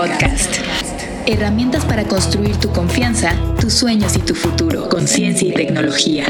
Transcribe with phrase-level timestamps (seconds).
[0.00, 0.56] Podcast.
[1.26, 6.24] Herramientas para construir tu confianza, tus sueños y tu futuro con ciencia y tecnología.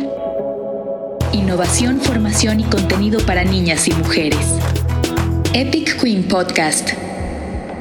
[1.33, 4.45] Innovación, formación y contenido para niñas y mujeres.
[5.55, 6.95] Epic Queen Podcast.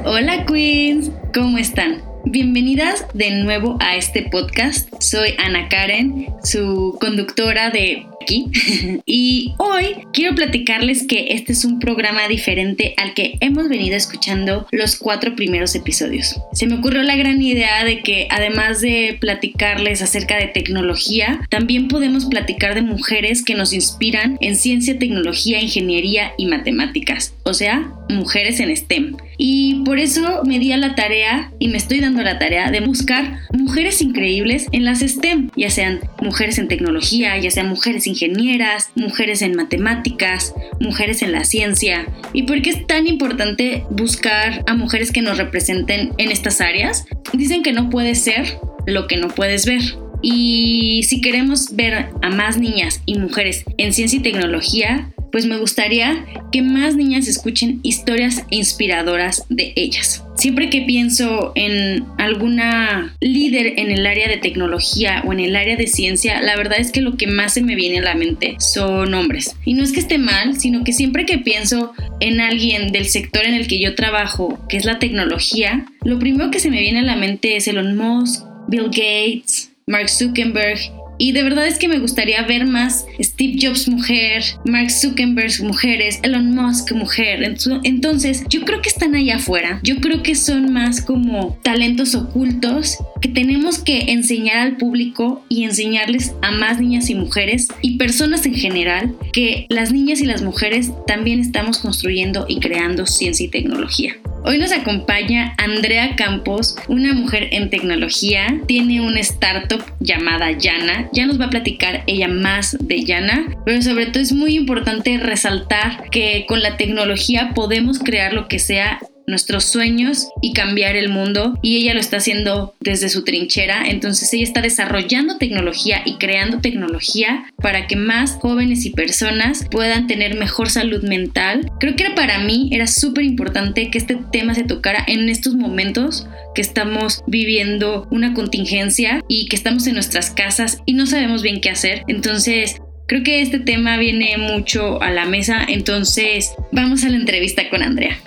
[0.06, 2.04] Hola Queens, ¿cómo están?
[2.24, 4.94] Bienvenidas de nuevo a este podcast.
[5.00, 8.46] Soy Ana Karen, su conductora de aquí.
[9.06, 14.68] y hoy quiero platicarles que este es un programa diferente al que hemos venido escuchando
[14.72, 16.36] los cuatro primeros episodios.
[16.54, 21.88] Se me ocurrió la gran idea de que además de platicarles acerca de tecnología, también
[21.88, 27.34] podemos platicar de mujeres que nos inspiran en ciencia, tecnología, ingeniería y matemáticas.
[27.44, 29.18] O sea, mujeres en STEM.
[29.42, 32.82] Y por eso me di a la tarea y me estoy dando la tarea de
[32.82, 38.92] buscar mujeres increíbles en las STEM, ya sean mujeres en tecnología, ya sean mujeres ingenieras,
[38.96, 42.06] mujeres en matemáticas, mujeres en la ciencia.
[42.34, 47.06] ¿Y por qué es tan importante buscar a mujeres que nos representen en estas áreas?
[47.32, 49.82] Dicen que no puede ser lo que no puedes ver.
[50.22, 55.58] Y si queremos ver a más niñas y mujeres en ciencia y tecnología, pues me
[55.58, 60.24] gustaría que más niñas escuchen historias inspiradoras de ellas.
[60.36, 65.76] Siempre que pienso en alguna líder en el área de tecnología o en el área
[65.76, 68.56] de ciencia, la verdad es que lo que más se me viene a la mente
[68.60, 69.56] son hombres.
[69.66, 73.46] Y no es que esté mal, sino que siempre que pienso en alguien del sector
[73.46, 77.00] en el que yo trabajo, que es la tecnología, lo primero que se me viene
[77.00, 80.80] a la mente es Elon Musk, Bill Gates, Mark Zuckerberg
[81.20, 86.20] y de verdad es que me gustaría ver más Steve Jobs mujer, Mark Zuckerberg mujeres,
[86.24, 87.44] Elon Musk mujer.
[87.84, 89.80] Entonces, yo creo que están allá afuera.
[89.84, 95.66] Yo creo que son más como talentos ocultos que tenemos que enseñar al público y
[95.66, 100.42] enseñarles a más niñas y mujeres y personas en general que las niñas y las
[100.42, 104.16] mujeres también estamos construyendo y creando ciencia y tecnología.
[104.44, 111.26] Hoy nos acompaña Andrea Campos, una mujer en tecnología, tiene una startup llamada Yana, ya
[111.26, 116.10] nos va a platicar ella más de Yana, pero sobre todo es muy importante resaltar
[116.10, 119.00] que con la tecnología podemos crear lo que sea
[119.30, 124.34] nuestros sueños y cambiar el mundo y ella lo está haciendo desde su trinchera, entonces
[124.34, 130.36] ella está desarrollando tecnología y creando tecnología para que más jóvenes y personas puedan tener
[130.36, 131.72] mejor salud mental.
[131.80, 136.28] Creo que para mí era súper importante que este tema se tocara en estos momentos
[136.56, 141.62] que estamos viviendo una contingencia y que estamos en nuestras casas y no sabemos bien
[141.62, 142.04] qué hacer.
[142.08, 147.68] Entonces, Creo que este tema viene mucho a la mesa, entonces vamos a la entrevista
[147.72, 148.20] con Andrea.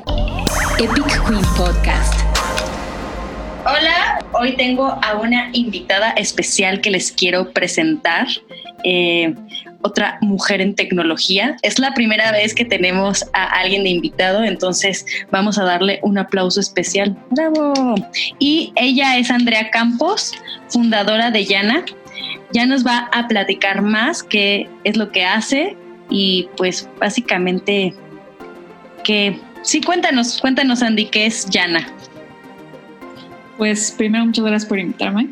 [0.77, 2.21] Epic Queen Podcast.
[3.65, 8.27] Hola, hoy tengo a una invitada especial que les quiero presentar.
[8.83, 9.33] Eh,
[9.83, 11.57] otra mujer en tecnología.
[11.63, 16.19] Es la primera vez que tenemos a alguien de invitado, entonces vamos a darle un
[16.19, 17.17] aplauso especial.
[17.31, 17.95] ¡Bravo!
[18.41, 20.33] Y ella es Andrea Campos,
[20.69, 21.85] fundadora de Yana.
[22.53, 25.77] Ya nos va a platicar más qué es lo que hace
[26.11, 27.95] y pues básicamente
[29.05, 31.87] que Sí, cuéntanos, cuéntanos Andy, ¿qué es Yana?
[33.59, 35.31] Pues primero muchas gracias por invitarme.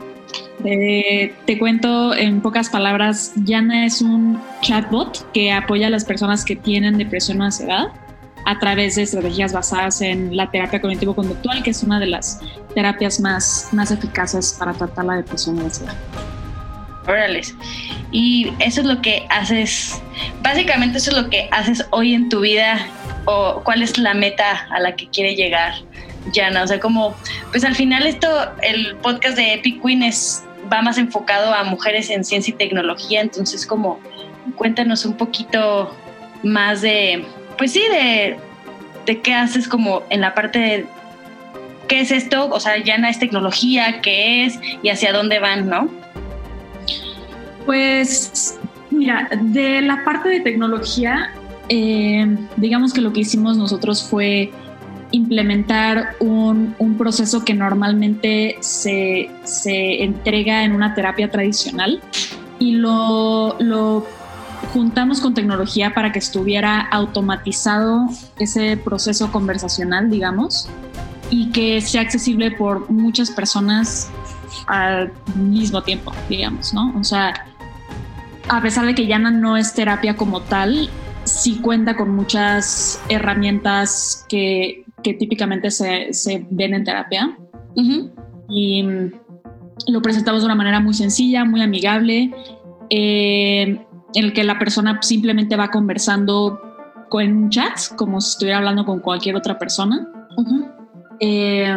[0.64, 6.44] Eh, te cuento en pocas palabras, Yana es un chatbot que apoya a las personas
[6.44, 7.88] que tienen depresión o ansiedad
[8.46, 12.40] a través de estrategias basadas en la terapia cognitivo-conductual, que es una de las
[12.74, 15.94] terapias más, más eficaces para tratar la depresión y la ansiedad.
[18.12, 20.00] Y eso es lo que haces,
[20.42, 22.86] básicamente eso es lo que haces hoy en tu vida
[23.26, 25.74] o cuál es la meta a la que quiere llegar
[26.34, 26.64] Jana.
[26.64, 27.14] O sea, como,
[27.50, 28.28] pues al final esto,
[28.62, 33.20] el podcast de Epic Queen es, va más enfocado a mujeres en ciencia y tecnología,
[33.20, 34.00] entonces como
[34.56, 35.94] cuéntanos un poquito
[36.42, 37.24] más de,
[37.58, 38.38] pues sí, de,
[39.06, 40.86] de qué haces como en la parte de
[41.88, 45.90] qué es esto, o sea, Yana es tecnología, qué es y hacia dónde van, ¿no?
[47.70, 48.58] Pues
[48.90, 51.30] mira, de la parte de tecnología,
[51.68, 54.50] eh, digamos que lo que hicimos nosotros fue
[55.12, 59.30] implementar un, proceso que normalmente se,
[60.02, 62.00] entrega en una terapia tradicional
[62.58, 64.04] y lo, lo
[64.72, 68.08] juntamos con tecnología para que estuviera automatizado
[68.40, 70.68] ese proceso conversacional, digamos,
[71.30, 74.10] y que sea accesible por muchas personas
[74.66, 76.92] al mismo tiempo, digamos, ¿no?
[76.98, 77.46] O sea,
[78.50, 80.90] a pesar de que Yana no es terapia como tal,
[81.22, 87.38] sí cuenta con muchas herramientas que, típicamente se, ven en terapia.
[88.48, 88.84] Y
[89.86, 92.34] lo presentamos de una manera muy sencilla, muy amigable,
[92.90, 96.60] eh, en el que la persona simplemente va conversando
[97.08, 100.08] con un chat, como si estuviera hablando con cualquier otra persona.
[101.20, 101.76] Eh,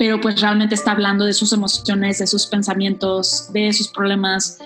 [0.00, 4.58] pero pues realmente está hablando de sus emociones, de sus pensamientos, de sus problemas.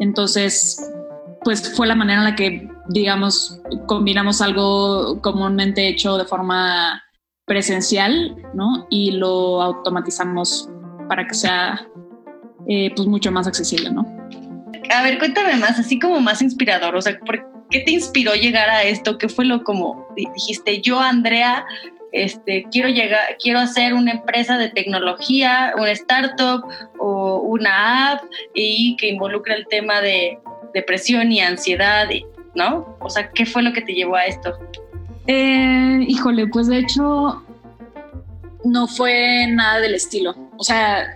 [0.00, 0.90] Entonces,
[1.44, 7.02] pues fue la manera en la que, digamos, combinamos algo comúnmente hecho de forma
[7.46, 8.86] presencial, ¿no?
[8.90, 10.68] Y lo automatizamos
[11.08, 11.86] para que sea,
[12.66, 14.06] eh, pues, mucho más accesible, ¿no?
[14.92, 18.68] A ver, cuéntame más, así como más inspirador, o sea, ¿por qué te inspiró llegar
[18.70, 19.18] a esto?
[19.18, 21.64] ¿Qué fue lo como dijiste, yo, Andrea,
[22.12, 26.64] este, quiero llegar, quiero hacer una empresa de tecnología, una startup
[26.98, 28.24] o una app
[28.54, 30.38] y que involucre el tema de
[30.74, 32.08] depresión y ansiedad,
[32.54, 32.96] ¿no?
[33.00, 34.58] O sea, ¿qué fue lo que te llevó a esto?
[35.26, 37.44] Eh, híjole, pues de hecho
[38.64, 40.34] no fue nada del estilo.
[40.56, 41.14] O sea,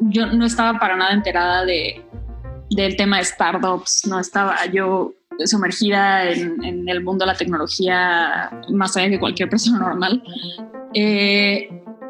[0.00, 2.04] yo no estaba para nada enterada de,
[2.70, 8.96] del tema de startups, no estaba yo sumergida en, el mundo de la tecnología más
[8.96, 10.22] allá que cualquier persona normal.
[10.94, 11.68] Eh,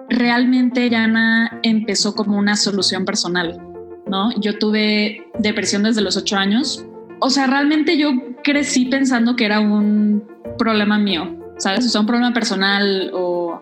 [0.08, 3.60] realmente Yana empezó como una solución personal,
[4.06, 4.30] ¿no?
[4.40, 6.84] Yo tuve depresión desde los ocho años.
[7.20, 8.10] O sea, realmente yo
[8.44, 10.22] crecí pensando que era un
[10.58, 11.86] problema mío, ¿sabes?
[11.86, 13.60] O sea, un problema personal o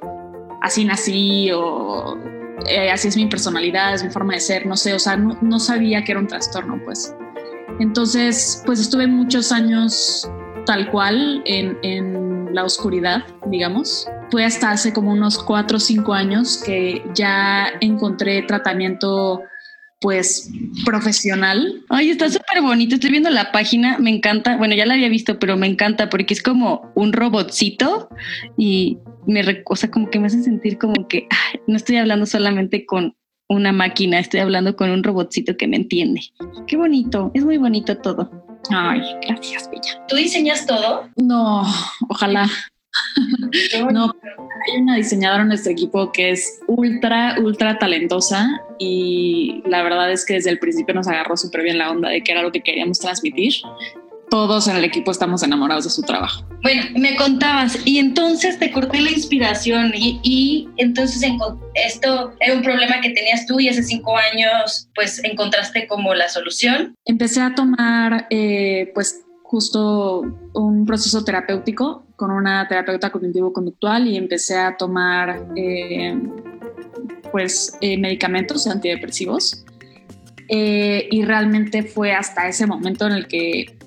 [0.60, 2.18] así nací o
[2.66, 5.38] eh, así es mi personalidad, es mi forma de ser, no sé, o sea, no,
[5.40, 7.14] no sabía que era un trastorno, pues.
[7.80, 10.28] Entonces, pues estuve muchos años
[10.66, 14.06] tal cual en, la oscuridad, digamos.
[14.30, 19.42] Fue hasta hace como unos cuatro o cinco años que ya encontré tratamiento
[20.00, 20.52] pues
[20.84, 21.82] profesional.
[21.88, 22.94] Ay, está súper bonito.
[22.94, 24.56] Estoy viendo la página, me encanta.
[24.56, 28.08] Bueno, ya la había visto, pero me encanta porque es como un robotcito
[28.56, 31.26] y me, o sea, como que me hace sentir como que
[31.66, 33.16] no estoy hablando solamente con
[33.48, 36.20] una máquina, estoy hablando con un robotcito que me entiende.
[36.66, 38.30] Qué bonito, es muy bonito todo.
[38.70, 40.06] Ay, gracias, Bella.
[40.08, 41.08] ¿Tú diseñas todo?
[41.16, 41.62] No,
[42.08, 42.48] ojalá.
[43.92, 44.14] no,
[44.66, 50.24] hay una diseñadora en nuestro equipo que es ultra, ultra talentosa y la verdad es
[50.24, 52.62] que desde el principio nos agarró súper bien la onda de que era lo que
[52.62, 53.54] queríamos transmitir
[54.34, 56.44] todos en el equipo estamos enamorados de su trabajo.
[56.60, 61.22] Bueno, me contabas, y entonces te corté la inspiración y, entonces
[61.74, 66.28] esto era un problema que tenías tú y hace cinco años pues encontraste como la
[66.28, 66.96] solución.
[67.04, 70.22] Empecé a tomar eh, pues justo
[70.52, 76.20] un proceso terapéutico con una terapeuta cognitivo-conductual y empecé a tomar eh,
[77.30, 79.64] pues eh, medicamentos antidepresivos.
[80.48, 83.83] y realmente fue hasta ese momento en el que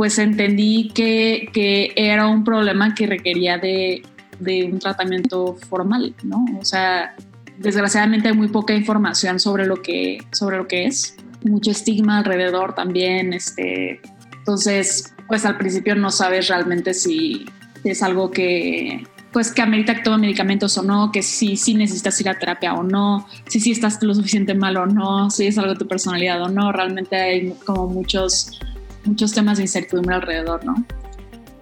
[0.00, 4.00] pues entendí que, que era un problema que requería de,
[4.38, 6.42] de, un tratamiento formal, ¿no?
[6.58, 7.14] O sea,
[7.58, 12.74] desgraciadamente hay muy poca información sobre lo que, sobre lo que es, mucho estigma alrededor
[12.74, 14.00] también, este,
[14.38, 17.44] entonces, pues al principio no sabes realmente si
[17.84, 22.18] es algo que, pues que amerita que tome medicamentos o no, que si sí, necesitas
[22.22, 25.58] ir a terapia o no, si sí estás lo suficiente mal o no, si es
[25.58, 28.58] algo de tu personalidad o no, realmente hay como muchos
[29.04, 30.84] muchos temas de incertidumbre alrededor, ¿no?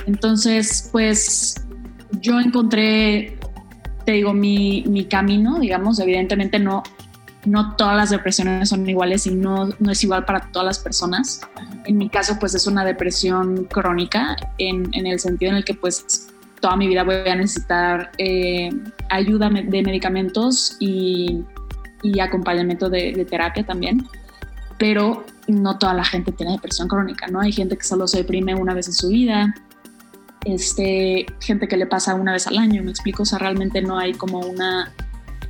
[0.06, 1.54] Entonces, pues
[2.20, 3.38] yo encontré,
[4.04, 6.82] te digo, mi, mi camino, digamos, evidentemente no,
[7.44, 11.40] no todas las depresiones son iguales y no, no es igual para todas las personas.
[11.84, 15.74] En mi caso, pues es una depresión crónica en, en el sentido en el que
[15.74, 16.28] pues
[16.60, 18.70] toda mi vida voy a necesitar eh,
[19.10, 21.44] ayuda de medicamentos y,
[22.02, 24.06] y acompañamiento de, de terapia también.
[24.78, 27.40] Pero no toda la gente tiene depresión crónica, ¿no?
[27.40, 29.54] Hay gente que solo se deprime una vez en su vida,
[30.44, 33.98] este, gente que le pasa una vez al año, me explico, o sea, realmente no
[33.98, 34.92] hay como una,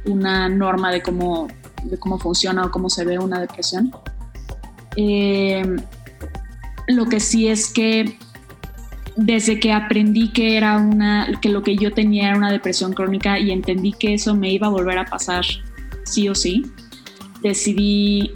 [0.06, 1.48] una norma de cómo,
[1.84, 3.92] de cómo funciona o cómo se ve una depresión.
[4.96, 5.62] Eh,
[6.88, 8.18] lo que sí es que
[9.16, 13.38] desde que aprendí que era una, que lo que yo tenía era una depresión crónica
[13.38, 15.44] y entendí que eso me iba a volver a pasar
[16.04, 16.64] sí o sí,
[17.42, 18.32] decidí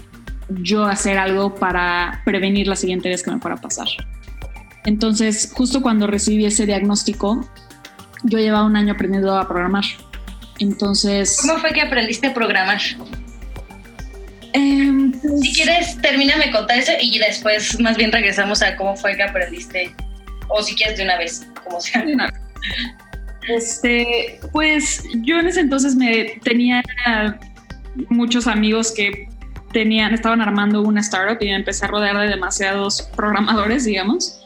[0.61, 3.89] yo hacer algo para prevenir la siguiente vez que me fuera a pasar.
[4.85, 7.49] Entonces, justo cuando recibí ese diagnóstico,
[8.25, 9.85] yo llevaba un año aprendiendo a programar.
[10.59, 11.39] Entonces...
[11.41, 12.81] ¿Cómo fue que aprendiste a programar?
[14.53, 19.17] Em, pues si quieres, termíname contar eso y después más bien regresamos a cómo fue
[19.17, 19.95] que aprendiste.
[20.49, 22.05] O si quieres de una vez, como sea.
[23.49, 26.83] Este, pues yo en ese entonces me tenía
[28.09, 29.29] muchos amigos que
[29.73, 34.41] tenían, estaban armando una startup y empecé a rodear de demasiados programadores, digamos.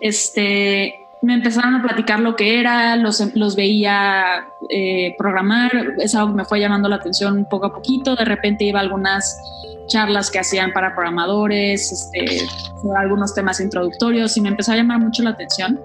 [0.00, 6.44] Este, me empezaron a platicar lo que era, los, los veía eh, programar, eso me
[6.44, 9.36] fue llamando la atención poco a poquito, de repente iba a algunas
[9.88, 12.46] charlas que hacían para programadores, este,
[12.96, 15.80] algunos temas introductorios y me empezó a llamar mucho la atención.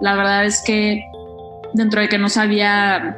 [0.00, 1.02] La verdad es que
[1.72, 3.16] dentro de que no sabía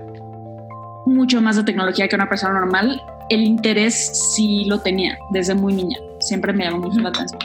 [1.07, 3.95] mucho más de tecnología que una persona normal, el interés
[4.35, 5.99] sí lo tenía desde muy niña.
[6.19, 7.41] Siempre me llamó mucho la atención.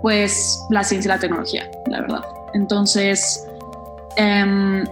[0.00, 2.22] Pues la ciencia y la tecnología, la verdad.
[2.54, 3.46] Entonces,
[4.16, 4.84] em,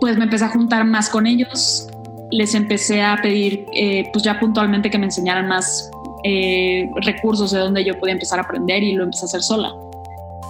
[0.00, 1.88] pues me empecé a juntar más con ellos.
[2.30, 5.90] Les empecé a pedir, eh, pues ya puntualmente que me enseñaran más
[6.24, 9.74] eh, recursos de donde yo podía empezar a aprender y lo empecé a hacer sola.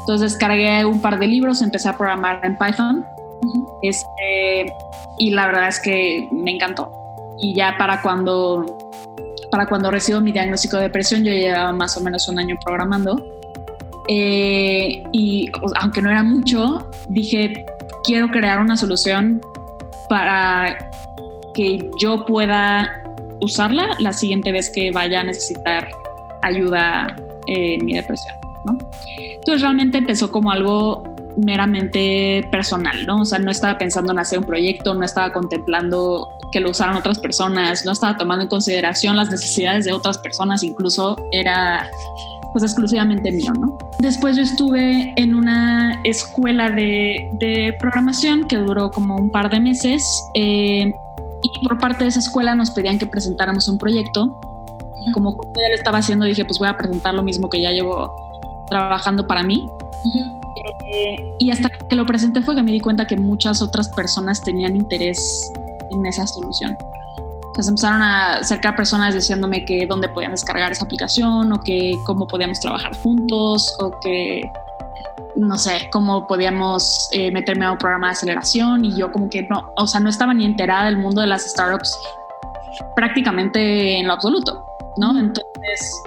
[0.01, 3.07] Entonces cargué un par de libros, empecé a programar en Python
[3.83, 4.73] este,
[5.19, 7.02] y la verdad es que me encantó.
[7.43, 8.79] Y ya para cuando,
[9.51, 13.23] para cuando recibo mi diagnóstico de depresión, yo llevaba más o menos un año programando.
[14.09, 17.67] Eh, y aunque no era mucho, dije,
[18.05, 19.41] quiero crear una solución
[20.09, 20.91] para
[21.55, 23.03] que yo pueda
[23.41, 25.89] usarla la siguiente vez que vaya a necesitar
[26.43, 27.17] ayuda
[27.49, 28.35] en mi depresión.
[29.35, 33.23] Entonces realmente empezó como algo meramente personal, ¿no?
[33.23, 36.97] O sea, no estaba pensando en hacer un proyecto, no estaba contemplando que lo usaran
[36.97, 41.89] otras personas, no estaba tomando en consideración las necesidades de otras personas, incluso era
[42.53, 43.79] pues exclusivamente mío, ¿no?
[43.99, 49.59] Después yo estuve en una escuela de, de programación que duró como un par de
[49.59, 50.93] meses eh,
[51.43, 54.39] y por parte de esa escuela nos pedían que presentáramos un proyecto.
[55.15, 58.15] Como ya lo estaba haciendo, dije, pues voy a presentar lo mismo que ya llevo
[58.69, 59.69] trabajando para mí.
[60.87, 64.43] Eh, y hasta que lo presenté fue que me di cuenta que muchas otras personas
[64.43, 65.53] tenían interés
[65.91, 66.77] en esa solución.
[67.47, 72.27] Entonces empezaron a acercar personas diciéndome que dónde podían descargar esa aplicación o que cómo
[72.27, 74.51] podíamos trabajar juntos o que
[75.37, 79.43] no sé, cómo podíamos eh, meterme a un programa de aceleración y yo como que
[79.43, 81.99] no, o sea, no estaba ni enterada del mundo de las startups
[82.97, 84.65] prácticamente en lo absoluto,
[84.97, 85.19] ¿no?
[85.19, 86.03] Entonces,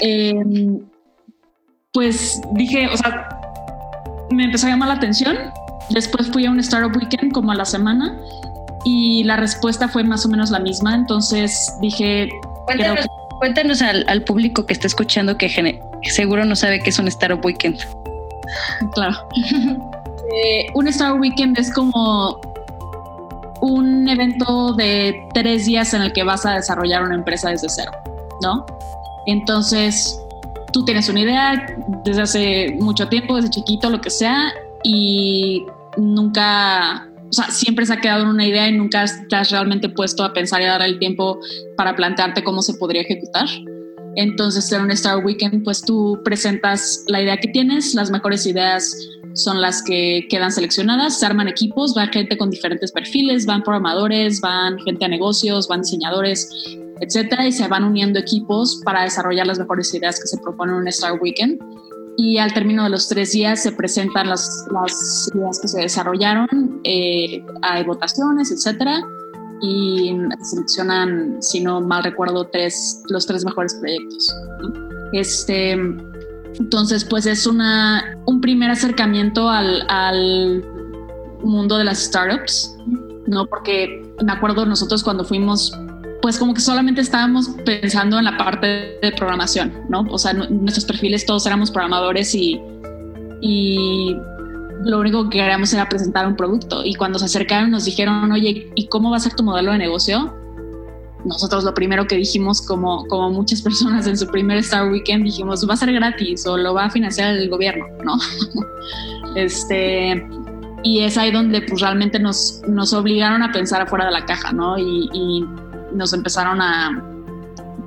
[0.00, 0.80] em,
[1.92, 3.39] pues dije, o sea,
[4.30, 5.36] me empezó a llamar la atención.
[5.90, 8.16] Después fui a un Startup Weekend como a la semana
[8.84, 10.94] y la respuesta fue más o menos la misma.
[10.94, 12.30] Entonces dije...
[12.66, 13.06] Cuéntanos,
[13.38, 15.48] cuéntanos al, al, público que está escuchando que
[16.02, 17.78] seguro no sabe qué es un Startup Weekend.
[18.94, 19.16] Claro.
[19.36, 22.40] eh, un Star Weekend es como
[23.60, 27.92] un evento de tres días en el que vas a desarrollar una empresa desde cero,
[28.42, 28.66] ¿no?
[29.26, 30.20] Entonces,
[30.72, 35.64] tú tienes una idea desde hace mucho tiempo, desde chiquito, lo que sea, y
[35.96, 39.88] nunca, o sea, siempre se ha quedado en una idea y nunca te has realmente
[39.88, 41.38] puesto a pensar y a dar el tiempo
[41.76, 43.46] para plantearte cómo se podría ejecutar.
[44.16, 48.92] Entonces, en un Star Weekend, pues tú presentas la idea que tienes, las mejores ideas
[49.34, 54.40] son las que quedan seleccionadas, se arman equipos, va gente con diferentes perfiles, van programadores,
[54.40, 56.50] van gente a negocios, van diseñadores,
[57.00, 60.80] etcétera, y se van uniendo equipos para desarrollar las mejores ideas que se proponen en
[60.82, 61.60] un Star Weekend.
[62.16, 66.80] Y al término de los tres días se presentan las, las ideas que se desarrollaron,
[66.84, 69.02] eh, hay votaciones, etcétera
[69.60, 74.34] y seleccionan, si no mal recuerdo, tres, los tres mejores proyectos.
[75.12, 80.64] Este, entonces, pues es una, un primer acercamiento al, al
[81.42, 82.74] mundo de las startups,
[83.26, 83.46] ¿no?
[83.46, 85.78] Porque me acuerdo nosotros cuando fuimos
[86.22, 90.06] pues como que solamente estábamos pensando en la parte de programación, ¿no?
[90.10, 92.60] O sea, nuestros perfiles todos éramos programadores y,
[93.40, 94.16] y
[94.84, 98.70] lo único que queríamos era presentar un producto y cuando se acercaron nos dijeron, oye,
[98.74, 100.34] ¿y cómo va a ser tu modelo de negocio?
[101.24, 105.68] Nosotros lo primero que dijimos, como, como muchas personas en su primer Star Weekend, dijimos,
[105.68, 108.18] va a ser gratis o lo va a financiar el gobierno, ¿no?
[109.36, 110.26] este,
[110.82, 114.52] y es ahí donde pues realmente nos, nos obligaron a pensar afuera de la caja,
[114.52, 114.78] ¿no?
[114.78, 115.44] Y, y
[115.92, 117.02] nos empezaron a,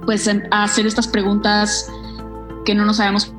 [0.05, 1.91] pues, a hacer estas preguntas
[2.65, 3.33] que no nos habíamos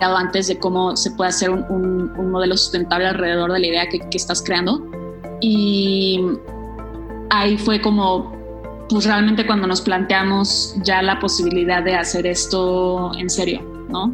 [0.00, 4.42] antes de cómo se puede hacer un, modelo sustentable alrededor de la idea que, estás
[4.42, 4.84] creando.
[5.40, 6.20] Y
[7.30, 8.32] ahí fue como,
[8.88, 14.12] pues realmente cuando nos planteamos ya la posibilidad de hacer esto en serio, ¿no?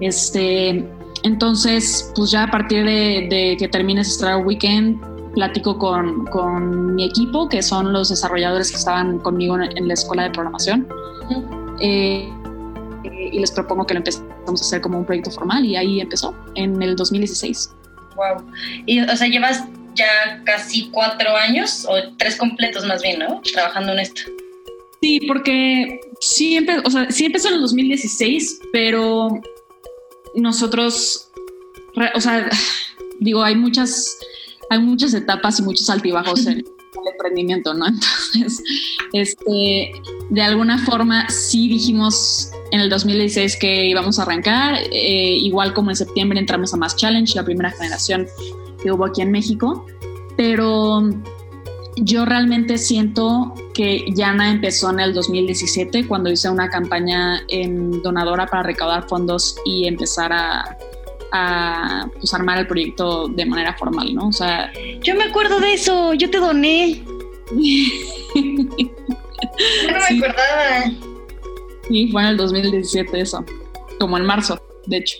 [0.00, 0.88] Este,
[1.22, 5.00] entonces, pues ya a partir de, que termine ese Star Weekend,
[5.34, 10.24] platico con, con, mi equipo, que son los desarrolladores que estaban conmigo en, la escuela
[10.24, 10.88] de programación
[13.32, 16.34] y les propongo que lo empecemos a hacer como un proyecto formal y ahí empezó
[16.54, 17.74] en el 2016.
[18.16, 18.44] Wow.
[18.86, 23.40] Y o sea, llevas ya casi cuatro años o tres completos más bien, ¿no?
[23.52, 24.22] Trabajando en esto.
[25.00, 29.40] Sí, porque sí, o sea, sí empezó en el 2016, pero
[30.34, 31.30] nosotros,
[32.14, 32.48] o sea,
[33.20, 34.18] digo, hay muchas,
[34.70, 37.86] hay muchas etapas y muchos altibajos en, el emprendimiento, ¿no?
[38.34, 38.62] Entonces,
[39.12, 39.92] este,
[40.30, 45.90] de alguna forma sí dijimos en el 2016 que íbamos a arrancar, eh, igual como
[45.90, 48.26] en septiembre entramos a Mass Challenge, la primera generación
[48.80, 49.86] que hubo aquí en México,
[50.36, 51.02] pero
[51.96, 57.42] yo realmente siento que Yana empezó en el 2017 cuando hice una campaña
[58.02, 60.78] donadora para recaudar fondos y empezar a,
[61.32, 64.28] a pues, armar el proyecto de manera formal, ¿no?
[64.28, 64.72] O sea,
[65.02, 67.02] yo me acuerdo de eso, yo te doné.
[68.34, 68.64] yo
[69.92, 70.84] no me acordaba.
[71.88, 73.44] Sí, fue en el 2017 eso,
[73.98, 75.18] como en marzo, de hecho.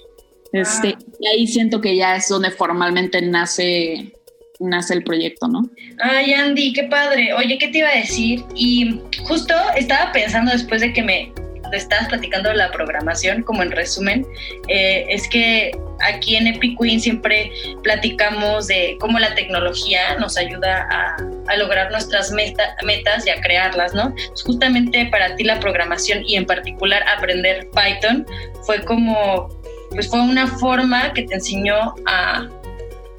[0.52, 1.04] Este, ah.
[1.20, 4.12] y ahí siento que ya es donde formalmente nace
[4.60, 5.68] nace el proyecto, ¿no?
[6.02, 7.32] Ay, Andy, qué padre.
[7.34, 8.44] Oye, ¿qué te iba a decir?
[8.54, 11.32] Y justo estaba pensando después de que me
[11.76, 14.26] estabas platicando la programación, como en resumen,
[14.68, 17.50] eh, es que aquí en Epic Queen siempre
[17.82, 21.16] platicamos de cómo la tecnología nos ayuda a,
[21.56, 24.14] lograr nuestras metas y a crearlas, ¿no?
[24.46, 28.24] Justamente para ti la programación y en particular aprender Python
[28.62, 29.48] fue como,
[29.90, 32.48] pues fue una forma que te enseñó a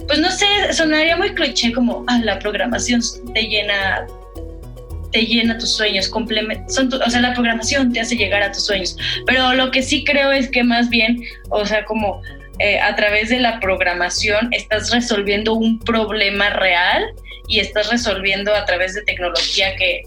[0.07, 3.01] pues no sé, sonaría muy cliché como, ah, la programación
[3.33, 4.05] te llena
[5.11, 6.09] te llena tus sueños,
[6.67, 10.03] son o sea, la programación te hace llegar a tus sueños, pero lo que sí
[10.03, 12.21] creo es que más bien, o sea, como
[12.59, 17.03] eh, a través de la programación estás resolviendo un problema real
[17.47, 20.03] y estás resolviendo a través de tecnología que,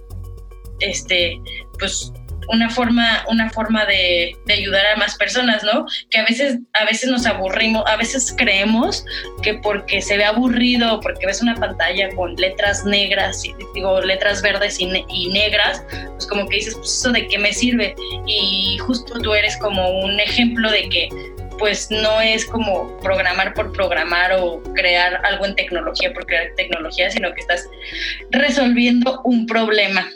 [0.81, 1.39] este,
[1.79, 2.13] pues
[2.49, 5.87] una forma, una forma de, ayudar a más personas, ¿no?
[6.11, 9.05] Que a veces, a veces nos aburrimos, a veces creemos
[9.43, 13.43] que porque se ve aburrido, porque ves una pantalla con letras negras,
[13.75, 15.83] digo, letras verdes y, y negras,
[16.13, 17.95] pues como que dices, pues eso de qué me sirve.
[18.27, 21.09] Y justo tú eres como un ejemplo de que
[21.59, 27.11] pues no es como programar por programar o crear algo en tecnología por crear tecnología,
[27.11, 27.69] sino que estás
[28.31, 30.11] resolviendo un problema.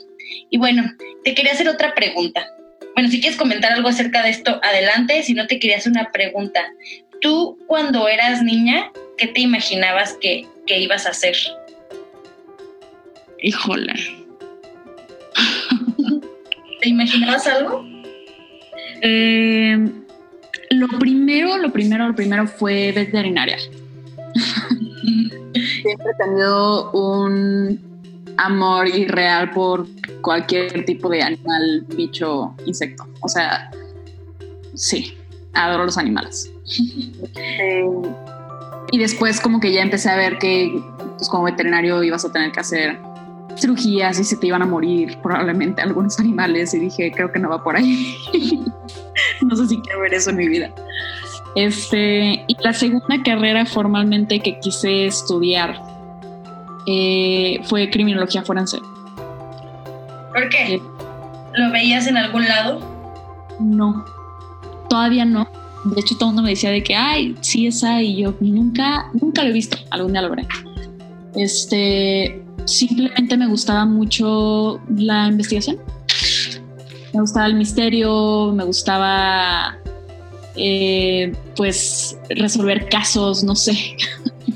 [0.50, 0.83] Y bueno,
[1.25, 2.47] te quería hacer otra pregunta.
[2.95, 5.23] Bueno, si quieres comentar algo acerca de esto, adelante.
[5.23, 6.61] Si no, te quería hacer una pregunta.
[7.21, 11.37] Tú, cuando eras niña, ¿qué te imaginabas que, ibas a hacer?
[13.40, 13.95] Híjole.
[16.81, 17.85] ¿Te imaginabas algo?
[19.03, 19.77] Eh,
[20.70, 23.59] lo primero, lo primero, lo primero fue veterinaria.
[25.83, 27.88] Siempre he tenido un
[28.38, 29.87] amor irreal por
[30.22, 33.07] cualquier tipo de animal, bicho, insecto.
[33.20, 33.70] O sea,
[34.74, 35.14] sí,
[35.53, 36.51] adoro los animales.
[38.92, 40.81] y después como que ya empecé a ver que
[41.16, 42.98] pues, como veterinario ibas a tener que hacer
[43.57, 47.48] cirugías y se te iban a morir probablemente algunos animales y dije, creo que no
[47.51, 48.16] va por ahí.
[49.42, 50.72] no sé si quiero ver eso en mi vida.
[51.57, 55.83] Este, y la segunda carrera formalmente que quise estudiar
[56.90, 58.79] eh, fue criminología forense.
[60.33, 60.77] ¿Por qué?
[60.77, 60.83] Eh,
[61.55, 62.81] ¿Lo veías en algún lado?
[63.61, 64.07] No,
[64.88, 65.46] todavía no.
[65.85, 69.11] De hecho, todo el mundo me decía de que, ay, sí, esa, y yo nunca,
[69.20, 69.77] nunca lo he visto.
[69.90, 70.46] Algún día lo veré.
[71.37, 75.77] Este, simplemente me gustaba mucho la investigación.
[77.12, 79.77] Me gustaba el misterio, me gustaba,
[80.57, 83.77] eh, pues, resolver casos, no sé.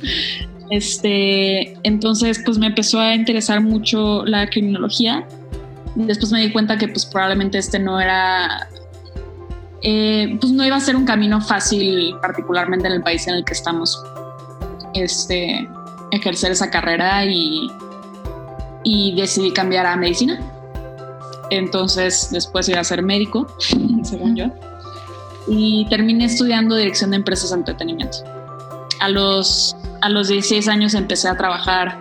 [0.72, 5.28] Este, entonces, pues me empezó a interesar mucho la criminología.
[5.94, 8.70] Después me di cuenta que pues probablemente este no era,
[9.82, 13.44] eh, pues no iba a ser un camino fácil, particularmente en el país en el
[13.44, 14.02] que estamos,
[14.94, 15.68] este,
[16.10, 17.70] ejercer esa carrera y,
[18.82, 20.40] y decidí cambiar a medicina.
[21.50, 23.46] Entonces, después iba a ser médico,
[24.04, 24.46] según yo.
[25.46, 28.41] Y terminé estudiando dirección de empresas de entretenimiento.
[29.02, 31.96] A los a los 16 años empecé a trabajar,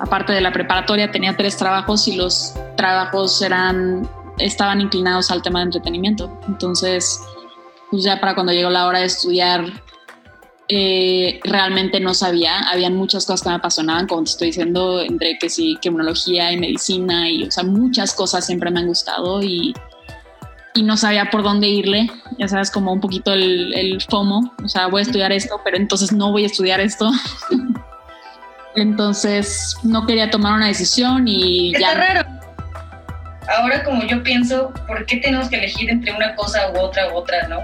[0.00, 5.60] aparte de la preparatoria, tenía tres trabajos y los trabajos eran, estaban inclinados al tema
[5.60, 6.40] de entretenimiento.
[6.48, 7.20] Entonces,
[7.90, 9.62] pues ya para cuando llegó la hora de estudiar,
[10.68, 15.38] eh, realmente no sabía, habían muchas cosas que me apasionaban, como te estoy diciendo, entre
[15.38, 19.74] que sí, criminología y medicina, y o sea, muchas cosas siempre me han gustado y
[20.78, 24.68] y no sabía por dónde irle, ya sabes, como un poquito el, el FOMO, o
[24.68, 27.10] sea, voy a estudiar esto, pero entonces no voy a estudiar esto.
[28.76, 32.28] entonces no quería tomar una decisión y Está raro.
[33.58, 37.16] Ahora como yo pienso, ¿por qué tenemos que elegir entre una cosa u otra u
[37.16, 37.58] otra, no?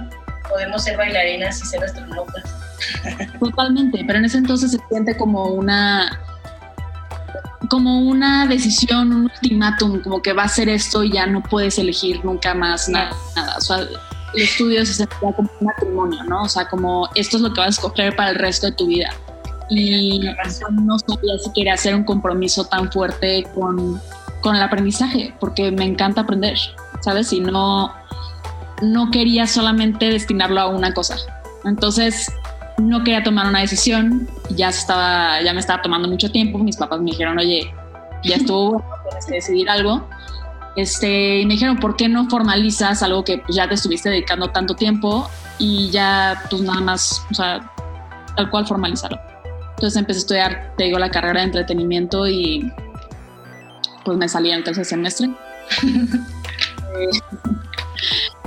[0.49, 2.43] Podemos ser bailarinas y ser astronautas.
[3.39, 6.21] Totalmente, pero en ese entonces se siente como una
[7.69, 11.79] como una decisión, un ultimátum, como que va a ser esto y ya no puedes
[11.79, 13.15] elegir nunca más nada.
[13.57, 13.79] O sea,
[14.35, 16.43] el estudio se sentía como un matrimonio, ¿no?
[16.43, 18.87] O sea, como esto es lo que vas a escoger para el resto de tu
[18.87, 19.11] vida.
[19.71, 20.21] Y
[20.73, 24.01] no sabía si quería hacer un compromiso tan fuerte con,
[24.41, 26.59] con el aprendizaje, porque me encanta aprender,
[27.01, 27.33] ¿sabes?
[27.33, 27.95] Y no,
[28.83, 31.17] no quería solamente destinarlo a una cosa.
[31.65, 32.31] Entonces,
[32.79, 37.01] no quería tomar una decisión, ya, estaba, ya me estaba tomando mucho tiempo, mis papás
[37.01, 37.73] me dijeron, oye,
[38.25, 40.07] ya estuvo, tienes que decidir algo.
[40.77, 44.49] Este, y me dijeron, ¿por qué no formalizas algo que pues, ya te estuviste dedicando
[44.49, 47.71] tanto tiempo y ya pues nada más, o sea,
[48.37, 49.21] tal cual formalizarlo?
[49.71, 52.73] Entonces empecé a estudiar, te digo, la carrera de entretenimiento y
[54.05, 55.31] pues me salí en el tercer semestre.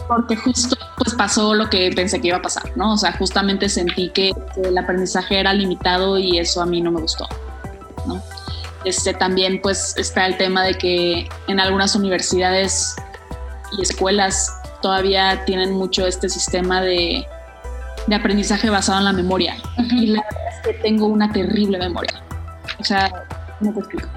[0.08, 2.94] porque justo pues pasó lo que pensé que iba a pasar, ¿no?
[2.94, 4.32] O sea, justamente sentí que
[4.64, 7.28] el aprendizaje era limitado y eso a mí no me gustó,
[8.06, 8.22] ¿no?
[8.86, 12.96] Este, también pues está el tema de que en algunas universidades
[13.78, 17.26] y escuelas todavía tienen mucho este sistema de,
[18.08, 19.58] de aprendizaje basado en la memoria.
[19.92, 22.24] Y la verdad es que tengo una terrible memoria.
[22.80, 23.26] O sea,
[23.60, 24.08] no te explico.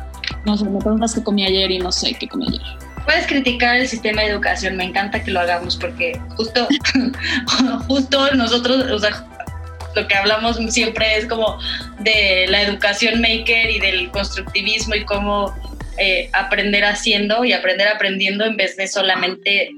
[0.45, 2.90] No sé, me preguntas qué comí ayer y no sé qué comí ayer.
[3.05, 6.69] Puedes criticar el sistema de educación, me encanta que lo hagamos porque justo,
[7.89, 9.27] justo nosotros, o sea,
[9.95, 11.59] lo que hablamos siempre es como
[12.01, 15.55] de la educación maker y del constructivismo y cómo
[15.99, 19.71] eh, aprender haciendo y aprender aprendiendo en vez de solamente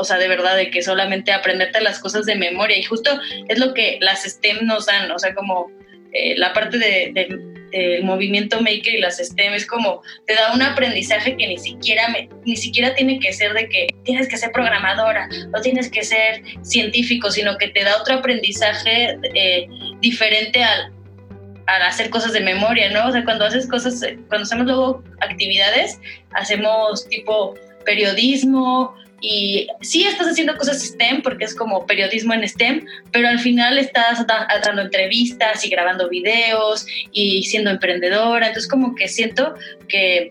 [0.00, 2.78] o sea, de verdad, de que solamente aprenderte las cosas de memoria.
[2.78, 3.10] Y justo
[3.48, 5.72] es lo que las STEM nos dan, o sea, como
[6.12, 7.12] eh, la parte de,
[7.72, 12.06] el movimiento maker y las STEM es como te da un aprendizaje que ni siquiera
[12.46, 16.42] ni siquiera tiene que ser de que tienes que ser programadora o tienes que ser
[16.62, 19.68] científico sino que te da otro aprendizaje eh,
[20.00, 20.92] diferente al
[21.68, 23.08] al hacer cosas de memoria, ¿no?
[23.08, 26.00] O sea, cuando haces cosas, cuando hacemos luego actividades,
[26.32, 32.84] hacemos tipo periodismo, y sí estás haciendo cosas STEM porque es como periodismo en STEM,
[33.12, 39.08] pero al final estás dando entrevistas y grabando videos y siendo emprendedora, entonces como que
[39.08, 39.54] siento
[39.88, 40.30] que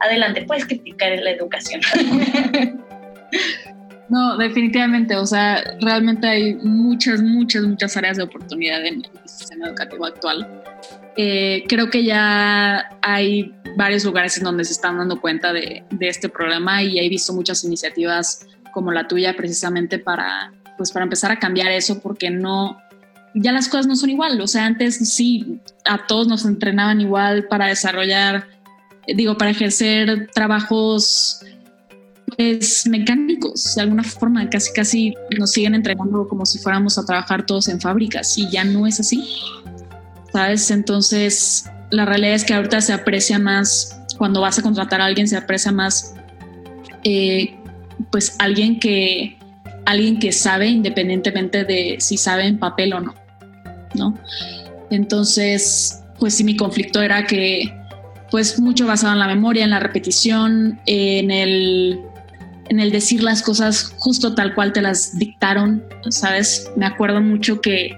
[0.00, 1.80] adelante, puedes criticar la educación.
[4.10, 9.66] No, definitivamente, o sea, realmente hay muchas, muchas, muchas áreas de oportunidad en el sistema
[9.66, 10.57] educativo actual.
[11.16, 16.28] Eh, creo que ya hay varios lugares en donde se están dando cuenta de, este
[16.28, 21.38] problema y he visto muchas iniciativas como la tuya precisamente para, pues para empezar a
[21.38, 22.78] cambiar eso porque no,
[23.34, 24.40] ya las cosas no son igual.
[24.40, 28.46] O sea, antes sí, a todos nos entrenaban igual para desarrollar,
[29.06, 31.40] digo, para ejercer trabajos
[32.36, 37.44] pues mecánicos, de alguna forma, casi casi nos siguen entrenando como si fuéramos a trabajar
[37.44, 39.24] todos en fábricas y ya no es así.
[40.32, 40.70] ¿Sabes?
[40.70, 45.28] Entonces, la realidad es que ahorita se aprecia más, cuando vas a contratar a alguien,
[45.28, 46.14] se aprecia más,
[47.04, 47.56] eh,
[48.10, 49.38] pues alguien que,
[49.86, 53.14] alguien que sabe independientemente de si sabe en papel o no,
[53.94, 54.18] ¿no?
[54.90, 57.74] Entonces, pues sí, mi conflicto era que,
[58.30, 62.00] pues mucho basado en la memoria, en la repetición, en el,
[62.68, 66.70] en el decir las cosas justo tal cual te las dictaron, ¿sabes?
[66.76, 67.96] Me acuerdo mucho que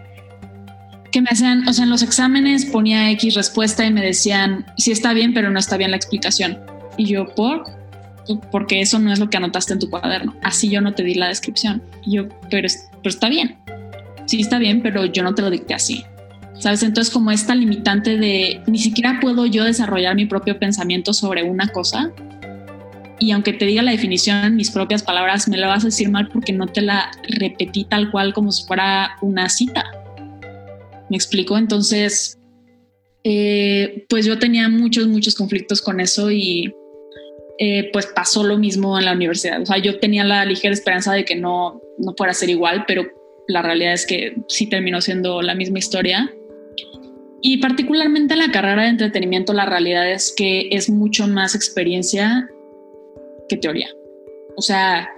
[1.10, 4.92] que me hacían, o sea, en los exámenes ponía X respuesta y me decían, sí
[4.92, 6.58] está bien, pero no está bien la explicación.
[6.96, 7.64] Y yo, ¿por?
[8.50, 10.34] Porque eso no es lo que anotaste en tu cuaderno.
[10.42, 11.82] Así yo no te di la descripción.
[12.04, 12.68] Y yo, pero,
[13.02, 13.58] pero está bien.
[14.26, 16.04] Sí está bien, pero yo no te lo dicté así.
[16.58, 16.82] ¿Sabes?
[16.82, 21.68] Entonces como esta limitante de ni siquiera puedo yo desarrollar mi propio pensamiento sobre una
[21.68, 22.12] cosa
[23.20, 26.10] y aunque te diga la definición en mis propias palabras, me la vas a decir
[26.10, 29.84] mal porque no te la repetí tal cual como si fuera una cita.
[31.10, 31.58] ¿Me explico?
[31.58, 32.38] Entonces,
[33.24, 36.72] eh, pues yo tenía muchos, muchos conflictos con eso y
[37.58, 39.60] eh, pues pasó lo mismo en la universidad.
[39.60, 42.84] O sea, yo tenía la ligera esperanza de que no, no fuera a ser igual,
[42.86, 43.06] pero
[43.48, 46.32] la realidad es que sí terminó siendo la misma historia.
[47.42, 52.48] Y particularmente en la carrera de entretenimiento, la realidad es que es mucho más experiencia
[53.48, 53.88] que teoría.
[54.56, 55.10] O sea,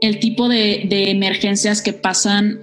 [0.00, 2.60] el tipo de, emergencias que pasan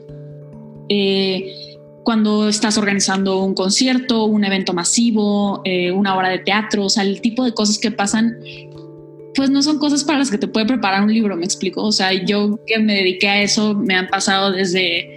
[0.89, 1.68] eh,
[2.09, 7.03] cuando estás organizando un concierto, un evento masivo, eh, una obra de teatro, o sea,
[7.03, 8.39] el tipo de cosas que pasan,
[9.35, 11.83] pues no son cosas para las que te puede preparar un libro, me explico.
[11.83, 15.07] O sea, yo que me dediqué a eso, me han pasado desde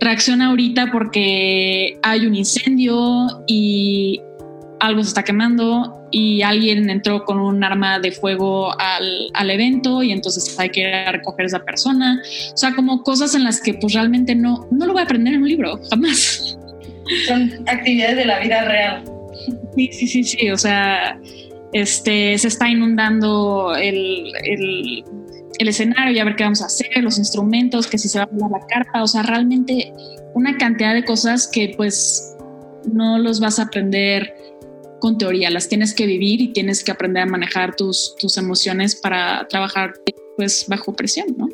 [0.00, 4.22] reacción ahorita porque hay un incendio y
[4.80, 10.02] algo se está quemando y alguien entró con un arma de fuego al, al, evento
[10.02, 12.22] y entonces hay que ir a recoger a esa persona.
[12.52, 15.34] O sea, como cosas en las que pues realmente no, no lo voy a aprender
[15.34, 16.58] en un libro, jamás.
[17.26, 19.04] Son actividades de la vida real.
[19.76, 20.50] Sí, sí, sí, sí.
[20.50, 21.18] O sea,
[21.72, 25.04] este, se está inundando el, el,
[25.58, 28.24] el escenario y a ver qué vamos a hacer, los instrumentos, que si se va
[28.24, 29.02] a poner la carta.
[29.02, 29.92] O sea, realmente
[30.34, 32.36] una cantidad de cosas que pues
[32.90, 34.39] no los vas a aprender
[35.00, 38.94] con teoría, las tienes que vivir y tienes que aprender a manejar tus, tus emociones
[38.94, 39.94] para trabajar
[40.36, 41.48] pues bajo presión, ¿no?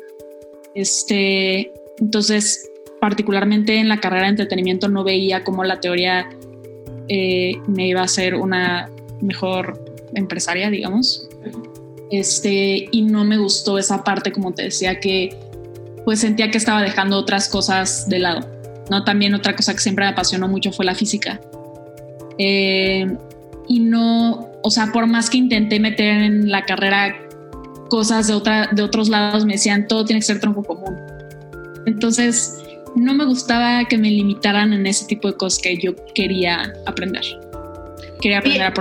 [0.75, 2.69] Este, entonces,
[3.01, 6.29] particularmente en la carrera de entretenimiento no veía cómo la teoría
[7.09, 8.89] eh, me iba a hacer una
[9.21, 9.83] mejor
[10.13, 11.27] empresaria, digamos.
[12.11, 15.35] Este, y no me gustó esa parte, como te decía, que
[16.05, 18.47] pues sentía que estaba dejando otras cosas de lado.
[18.89, 19.03] ¿no?
[19.03, 21.41] También otra cosa que siempre me apasionó mucho fue la física.
[22.37, 23.07] Eh,
[23.67, 27.15] y no, o sea, por más que intenté meter en la carrera
[27.89, 30.95] cosas de, otra, de otros lados, me decían, todo tiene que ser tronco común.
[31.85, 32.63] Entonces,
[32.95, 37.23] no me gustaba que me limitaran en ese tipo de cosas que yo quería aprender.
[38.21, 38.73] Quería aprender a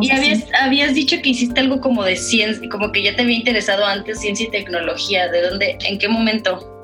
[0.00, 3.36] Y habías, habías, dicho que hiciste algo como de ciencia, como que ya te había
[3.36, 5.28] interesado antes ciencia y tecnología.
[5.28, 5.78] ¿De dónde?
[5.86, 6.80] ¿En qué momento?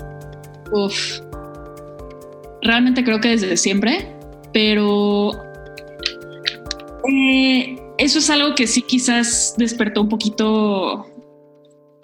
[0.73, 1.21] Uf.
[2.63, 4.15] Realmente creo que desde siempre,
[4.53, 5.50] pero
[7.09, 11.07] eh, eso es algo que sí quizás despertó un poquito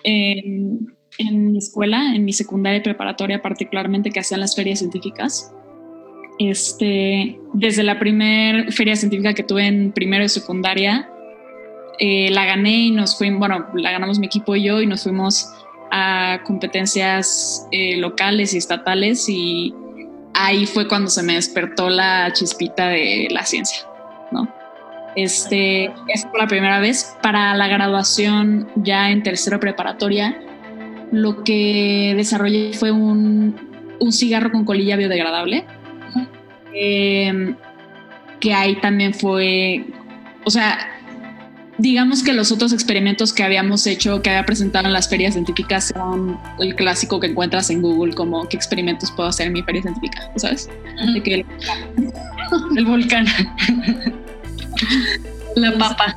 [0.02, 5.52] en, en mi escuela, en mi secundaria preparatoria particularmente, que hacían las ferias científicas.
[6.38, 11.08] Este, desde la primera feria científica que tuve en primero y secundaria,
[11.98, 15.04] eh, la gané y nos fuimos, bueno, la ganamos mi equipo y yo y nos
[15.04, 15.50] fuimos
[15.90, 19.74] a competencias eh, locales y estatales y
[20.34, 23.86] ahí fue cuando se me despertó la chispita de la ciencia,
[24.30, 24.46] ¿no?
[25.16, 27.16] Este, esa fue la primera vez.
[27.22, 30.38] Para la graduación ya en tercero preparatoria,
[31.10, 33.56] lo que desarrollé fue un,
[33.98, 35.64] un cigarro con colilla biodegradable,
[36.74, 37.56] em,
[38.40, 39.86] que ahí también fue,
[40.44, 40.78] o sea,
[41.78, 45.92] digamos que los otros experimentos que habíamos hecho, que había presentado en las ferias científicas,
[45.94, 49.82] son el clásico que encuentras en Google, como qué experimentos puedo hacer en mi feria
[49.82, 50.68] científica, ¿sabes?
[51.14, 51.46] De que el,
[52.76, 53.26] el volcán.
[55.56, 56.16] La papa.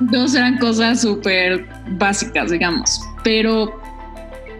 [0.00, 3.00] Dos eran cosas súper básicas, digamos.
[3.24, 3.80] Pero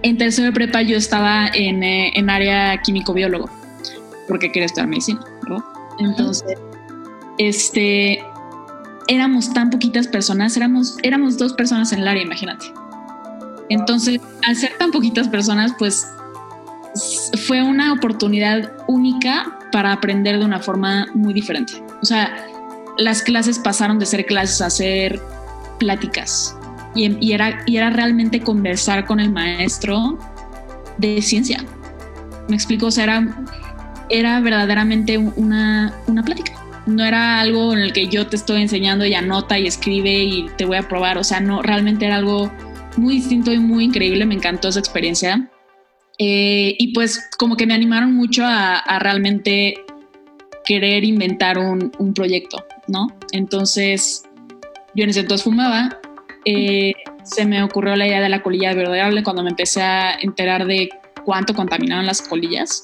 [0.03, 3.51] en tercero de prepa yo estaba en, eh, en área químico-biólogo,
[4.29, 5.65] porque quería estudiar medicina, ¿no?
[5.99, 6.59] Entonces,
[7.39, 8.23] este,
[9.09, 12.67] éramos tan poquitas personas, éramos, éramos dos personas en el área, imagínate.
[13.69, 16.07] Entonces, al ser tan poquitas personas, pues
[17.47, 21.83] fue una oportunidad única para aprender de una forma muy diferente.
[22.01, 22.47] O sea,
[22.99, 25.21] las clases pasaron de ser clases a ser
[25.79, 26.57] pláticas
[26.95, 30.19] y, era, y era realmente conversar con el maestro
[30.99, 31.65] de ciencia.
[32.49, 33.45] Me explico, o sea, era,
[34.09, 36.53] era verdaderamente una, una plática.
[36.87, 40.49] No era algo en el que yo te estoy enseñando y anota y escribe y
[40.57, 41.19] te voy a probar.
[41.19, 42.51] O sea, no, realmente era algo
[42.97, 44.25] muy distinto y muy increíble.
[44.25, 45.51] Me encantó esa experiencia.
[46.19, 49.75] Eh, y pues como que me animaron mucho a, realmente
[50.65, 53.09] querer inventar un, proyecto, ¿no?
[53.33, 54.25] Entonces,
[54.95, 55.99] yo en ese entonces fumaba,
[56.45, 56.95] eh,
[57.25, 60.89] se me ocurrió la idea de la colilla biodegradable cuando me empecé a enterar de
[61.25, 62.83] cuánto contaminaban las colillas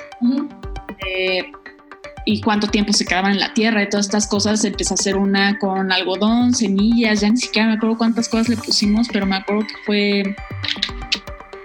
[1.06, 1.44] eh,
[2.26, 4.64] y cuánto tiempo se quedaban en la tierra y todas estas cosas.
[4.64, 8.56] Empecé a hacer una con algodón, semillas, ya ni siquiera me acuerdo cuántas cosas le
[8.56, 10.36] pusimos, pero me acuerdo que fue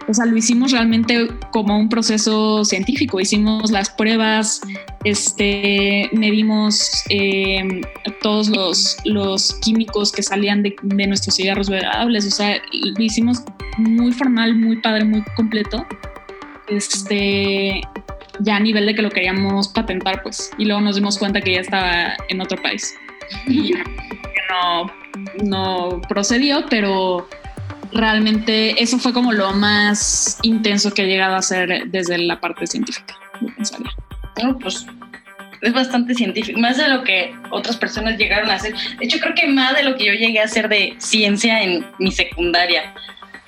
[0.07, 3.19] o sea, lo hicimos realmente como un proceso científico.
[3.19, 4.61] Hicimos las pruebas,
[5.03, 7.81] este, medimos eh,
[8.21, 12.25] todos los, los, químicos que salían de, de, nuestros cigarros biodegradables.
[12.25, 13.43] O sea, lo hicimos
[13.77, 15.85] muy formal, muy padre, muy completo.
[16.69, 17.81] Este,
[18.39, 20.51] ya a nivel de que lo queríamos patentar, pues.
[20.57, 22.95] Y luego nos dimos cuenta que ya estaba en otro país.
[23.45, 23.73] Y
[24.49, 24.91] no,
[25.43, 27.27] no procedió, pero
[27.91, 32.67] realmente eso fue como lo más intenso que he llegado a hacer desde la parte
[32.67, 33.15] científica,
[34.61, 34.85] pues
[35.61, 38.75] es bastante científico, más de lo que otras personas llegaron a hacer.
[38.99, 41.85] De hecho, creo que más de lo que yo llegué a hacer de ciencia en
[41.99, 42.93] mi secundaria.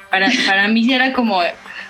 [0.09, 1.41] Para, para mí era como,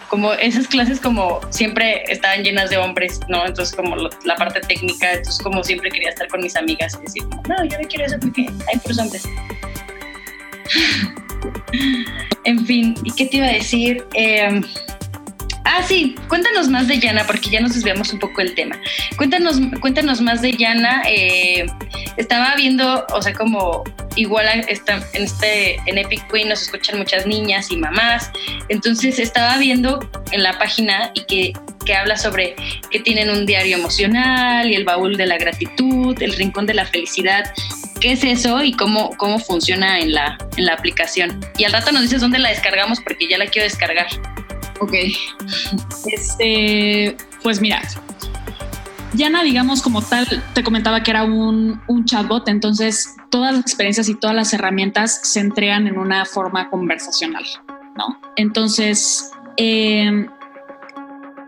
[0.10, 3.46] como esas clases como siempre estaban llenas de hombres, ¿no?
[3.46, 7.24] Entonces como la parte técnica, entonces como siempre quería estar con mis amigas y decir,
[7.48, 9.24] no, yo no quiero eso porque hay puros hombres.
[12.44, 14.04] En fin, ¿y qué te iba a decir?
[14.14, 14.62] Eh,
[15.66, 18.80] ah, sí, cuéntanos más de Yana, porque ya nos desviamos un poco del tema.
[19.18, 21.04] Cuéntanos, cuéntanos más de Yana.
[21.08, 21.66] Eh,
[22.18, 23.84] estaba viendo, o sea, como
[24.16, 28.32] igual está, en, este, en Epic Queen nos escuchan muchas niñas y mamás.
[28.68, 30.00] Entonces estaba viendo
[30.32, 31.54] en la página y que,
[31.86, 32.56] que habla sobre
[32.92, 36.86] que tienen un diario emocional y el baúl de la gratitud, el rincón de la
[36.86, 37.46] felicidad
[38.00, 41.40] qué es eso y cómo, cómo funciona en la, en la aplicación.
[41.58, 44.08] Y al rato nos dices dónde la descargamos porque ya la quiero descargar.
[44.80, 44.94] Ok.
[46.06, 47.82] Este, pues mira,
[49.14, 54.08] Yana, digamos como tal, te comentaba que era un, un, chatbot, entonces todas las experiencias
[54.08, 57.44] y todas las herramientas se entregan en una forma conversacional,
[57.98, 58.20] ¿no?
[58.36, 60.28] Entonces, eh,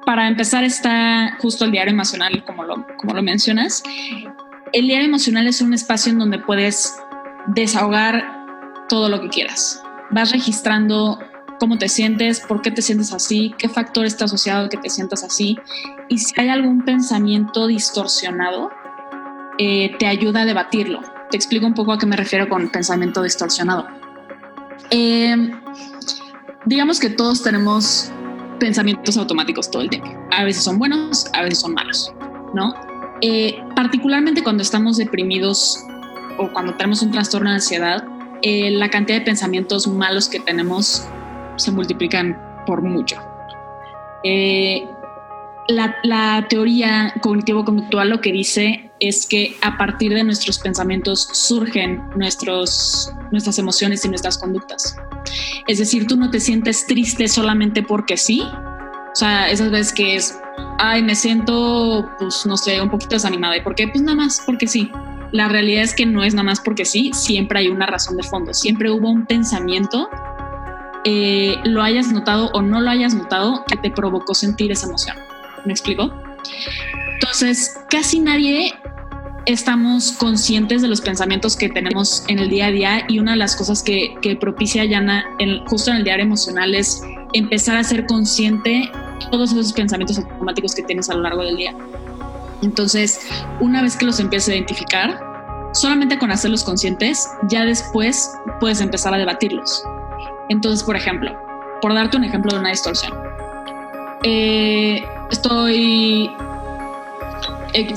[0.06, 3.84] para empezar está justo el diario emocional, como lo, como lo mencionas,
[4.74, 6.98] el diario emocional es un espacio en donde puedes
[7.48, 8.24] desahogar
[8.88, 9.82] todo lo que quieras.
[10.12, 11.20] Vas registrando
[11.60, 14.90] cómo te sientes, por qué te sientes así, qué factor está asociado a que te
[14.90, 15.58] sientas así
[16.10, 18.72] y si hay algún pensamiento distorsionado,
[19.58, 21.02] eh, te ayuda a debatirlo.
[21.30, 23.88] Te explico un poco a qué me refiero con pensamiento distorsionado.
[24.90, 25.52] Eh,
[26.66, 28.12] digamos que todos tenemos
[28.60, 30.10] pensamientos automáticos todo el tiempo.
[30.32, 32.14] A veces son buenos, a veces son malos,
[32.54, 32.91] ¿no?
[33.22, 35.86] Eh, particularmente cuando estamos deprimidos
[36.38, 38.04] o cuando tenemos un trastorno de ansiedad,
[38.44, 41.06] la cantidad de pensamientos malos que tenemos
[41.58, 43.18] se multiplican por mucho.
[44.24, 44.88] Eh,
[45.68, 53.12] la, teoría cognitivo-conductual lo que dice es que a partir de nuestros pensamientos surgen nuestros,
[53.32, 54.96] nuestras emociones y nuestras conductas.
[55.68, 58.44] Es decir, tú no te sientes triste solamente porque sí.
[59.12, 60.40] O sea, esas veces que es,
[60.78, 63.58] ay, me siento, pues, no sé, un poquito desanimada.
[63.58, 63.88] ¿Y por qué?
[63.88, 64.92] Pues nada más porque sí.
[65.32, 68.24] La realidad es que no es nada más porque sí, siempre hay una razón de
[68.24, 68.54] fondo.
[68.54, 70.10] Siempre hubo un pensamiento
[71.04, 75.18] eh, lo hayas notado o no lo hayas notado que te provocó sentir esa emoción.
[75.66, 76.14] ¿Me explico?
[77.14, 78.74] Entonces, casi nadie
[79.48, 83.38] estamos conscientes de los pensamientos que tenemos en el día a día y una de
[83.38, 85.26] las cosas que, propicia Yana
[85.66, 87.02] justo en el diario emocional es
[87.34, 88.92] empezar a ser consciente
[89.30, 91.76] todos esos pensamientos automáticos que tienes a lo largo del día.
[92.62, 93.20] Entonces,
[93.60, 95.20] una vez que los empiezas a identificar,
[95.74, 99.84] solamente con hacerlos conscientes, ya después puedes empezar a debatirlos.
[100.50, 101.36] Entonces, por ejemplo,
[101.82, 103.14] por darte un ejemplo de una distorsión,
[104.24, 106.30] eh, estoy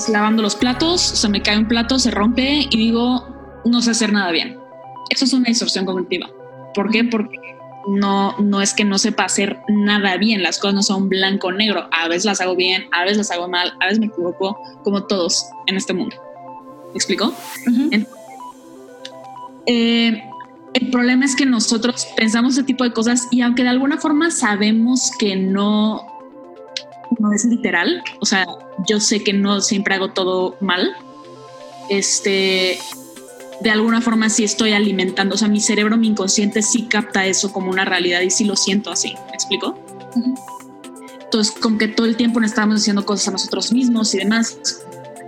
[0.08, 4.12] lavando los platos, se me cae un plato, se rompe y digo, no sé hacer
[4.12, 4.58] nada bien.
[5.10, 6.28] Eso es una distorsión cognitiva.
[6.74, 7.04] ¿Por qué?
[7.04, 7.38] Porque
[7.86, 11.52] no, no es que no sepa hacer nada bien, las cosas no son blanco o
[11.52, 14.58] negro, a veces las hago bien, a veces las hago mal, a veces me equivoco,
[14.82, 16.16] como todos en este mundo.
[16.92, 17.32] ¿Me explico?
[19.66, 24.30] El problema es que nosotros pensamos ese tipo de cosas y aunque de alguna forma
[24.30, 26.04] sabemos que no,
[27.18, 28.46] no es literal, o sea,
[28.88, 30.96] yo sé que no siempre hago todo mal,
[31.88, 32.78] este,
[33.64, 37.50] de alguna forma sí estoy alimentando, o sea, mi cerebro, mi inconsciente sí capta eso
[37.50, 39.78] como una realidad y sí lo siento así, ¿me explico?
[41.24, 44.58] Entonces, como que todo el tiempo nos estamos diciendo cosas a nosotros mismos y demás.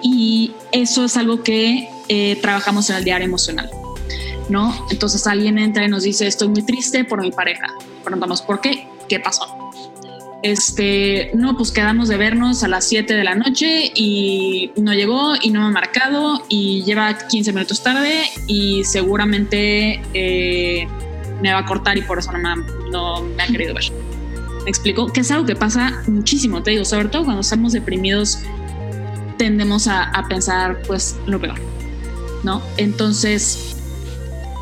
[0.03, 3.71] Y eso es algo que eh, trabajamos en el diario emocional.
[4.49, 4.87] ¿no?
[4.91, 7.67] Entonces alguien entra y nos dice, estoy muy triste por mi pareja.
[8.05, 8.87] Preguntamos, ¿por qué?
[9.09, 9.66] ¿Qué pasó?
[10.43, 15.35] Este, no, pues quedamos de vernos a las 7 de la noche y no llegó
[15.41, 20.87] y no me ha marcado y lleva 15 minutos tarde y seguramente eh,
[21.43, 23.85] me va a cortar y por eso no me, ha, querido ver.
[24.65, 25.07] ¿Me explico?
[25.07, 28.41] Que es algo que pasa muchísimo, te digo, sobre todo cuando estamos deprimidos
[29.39, 31.59] tendemos a, a pensar pues lo peor,
[32.43, 32.63] ¿no?
[32.77, 33.77] Entonces,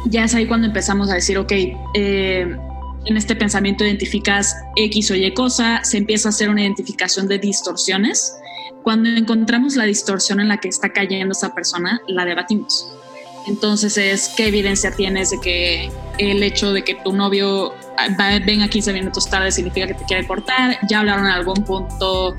[0.06, 1.52] ya es ahí cuando empezamos a decir, ok,
[1.94, 2.56] eh,
[3.04, 7.38] en este pensamiento identificas X o Y cosa, se empieza a hacer una identificación de
[7.38, 8.36] distorsiones.
[8.82, 12.90] Cuando encontramos la distorsión en la que está cayendo esa persona, la debatimos.
[13.46, 17.74] Entonces es qué evidencia tienes de que el hecho de que tu novio
[18.44, 22.34] venga 15 minutos tarde significa que te quiere cortar, ya hablaron en algún punto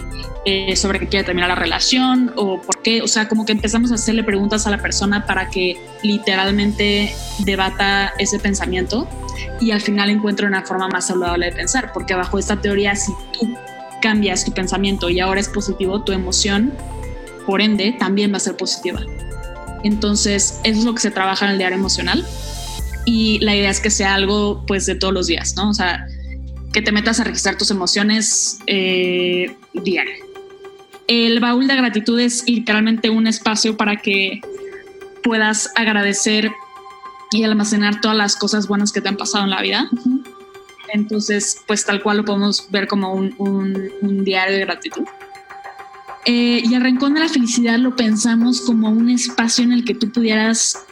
[0.46, 3.92] eh, sobre que quiere terminar la relación o por qué, o sea, como que empezamos
[3.92, 9.08] a hacerle preguntas a la persona para que literalmente debata ese pensamiento
[9.60, 13.12] y al final encuentre una forma más saludable de pensar, porque bajo esta teoría si
[13.34, 13.56] tú
[14.02, 16.74] cambias tu pensamiento y ahora es positivo, tu emoción,
[17.46, 19.02] por ende, también va a ser positiva.
[19.84, 22.26] Entonces, eso es lo que se trabaja en el diario emocional
[23.06, 25.70] y la idea es que sea algo pues de todos los días, ¿no?
[25.70, 26.08] O sea,
[26.74, 30.26] que te metas a registrar tus emociones eh, diario.
[31.08, 34.42] El baúl de gratitud es literalmente un espacio para que
[35.24, 36.52] puedas agradecer
[37.32, 39.90] y almacenar todas las cosas buenas que te han pasado en la vida.
[40.94, 45.04] Entonces, pues tal cual lo podemos ver como un, diario de gratitud.
[46.26, 49.94] Eh, y el rincón de la felicidad lo pensamos como un espacio en el que
[49.94, 50.85] tú pudieras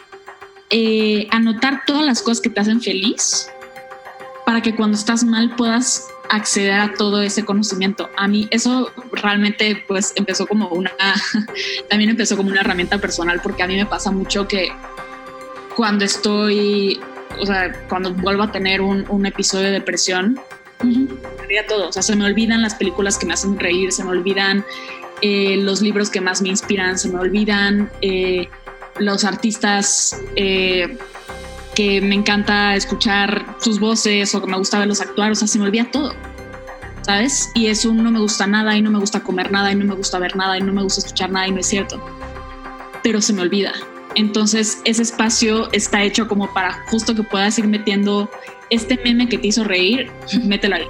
[0.70, 3.48] eh, anotar todas las cosas que te hacen feliz
[4.44, 8.10] para que cuando estás mal puedas acceder a todo ese conocimiento.
[8.16, 10.92] A mí eso realmente pues empezó como una,
[11.88, 14.70] también empezó como una herramienta personal porque a mí me pasa mucho que
[15.76, 17.00] cuando estoy,
[17.38, 20.38] o sea, cuando vuelvo a tener un, episodio de depresión,
[20.82, 21.08] me
[21.42, 24.10] olvida todo, o sea, se me olvidan las películas que me hacen reír, se me
[24.10, 24.64] olvidan
[25.20, 28.48] eh, los libros que más me inspiran, se me olvidan eh,
[28.98, 30.98] los artistas eh,
[31.74, 35.58] que me encanta escuchar sus voces o que me gusta verlos actuar, o sea, se
[35.58, 36.14] me olvida todo,
[37.02, 37.50] ¿sabes?
[37.54, 39.84] Y es un no me gusta nada y no me gusta comer nada y no
[39.84, 42.02] me gusta ver nada y no me gusta escuchar nada y no es cierto,
[43.02, 43.72] pero se me olvida.
[44.14, 48.30] Entonces ese espacio está hecho como para justo que puedas ir metiendo
[48.70, 50.10] este meme que te hizo reír,
[50.44, 50.86] mételo ahí.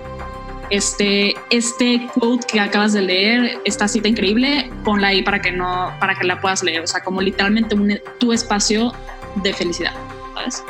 [0.75, 5.95] Este, este quote que acabas de leer, esta cita increíble, ponla ahí para que no,
[6.01, 6.83] para que la puedas leer.
[6.83, 8.93] O sea, como literalmente un, tu espacio
[9.37, 9.93] de felicidad,
[10.35, 10.65] ¿sabes?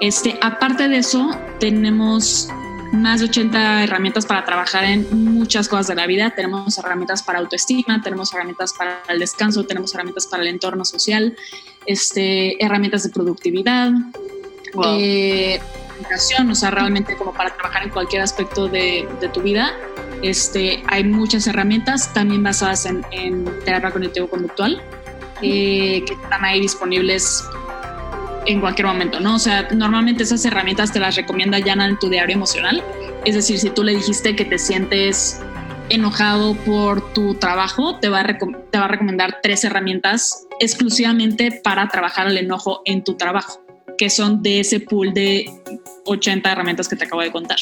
[0.00, 1.30] Este, aparte de eso,
[1.60, 2.48] tenemos
[2.92, 6.30] más de 80 herramientas para trabajar en muchas cosas de la vida.
[6.30, 11.36] Tenemos herramientas para autoestima, tenemos herramientas para el descanso, tenemos herramientas para el entorno social,
[11.86, 13.92] este, herramientas de productividad,
[14.98, 15.60] eh,
[16.50, 19.72] o sea, realmente como para trabajar en cualquier aspecto de, tu vida.
[20.22, 23.04] Este, hay muchas herramientas también basadas en,
[23.64, 24.82] terapia cognitivo-conductual
[25.42, 27.44] eh, que están ahí disponibles
[28.46, 29.34] en cualquier momento, ¿no?
[29.34, 32.82] O sea, normalmente esas herramientas te las recomienda Yana en tu diario emocional.
[33.24, 35.40] Es decir, si tú le dijiste que te sientes
[35.88, 38.38] enojado por tu trabajo, te va, a
[38.70, 43.60] te va a recomendar tres herramientas exclusivamente para trabajar el enojo en tu trabajo,
[43.96, 45.50] que son de ese pool de
[46.04, 47.58] 80 herramientas que te acabo de contar.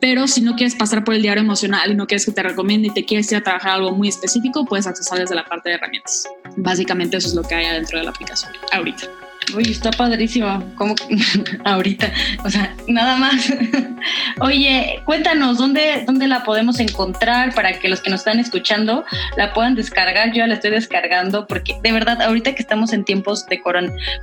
[0.00, 2.88] Pero si no quieres pasar por el diario emocional y no quieres que te recomiende
[2.88, 5.76] y te quieres ir a trabajar algo muy específico, puedes accesar desde la parte de
[5.76, 6.28] herramientas.
[6.56, 9.08] Básicamente eso es lo que hay adentro de la aplicación ahorita.
[9.56, 10.62] Uy, está padrísimo.
[10.76, 10.94] como
[11.64, 12.12] ahorita?
[12.44, 13.52] O sea, nada más.
[14.40, 19.04] Oye, cuéntanos, ¿dónde, ¿dónde la podemos encontrar para que los que nos están escuchando
[19.36, 20.28] la puedan descargar?
[20.28, 23.60] Yo ya la estoy descargando porque de verdad, ahorita que estamos en tiempos de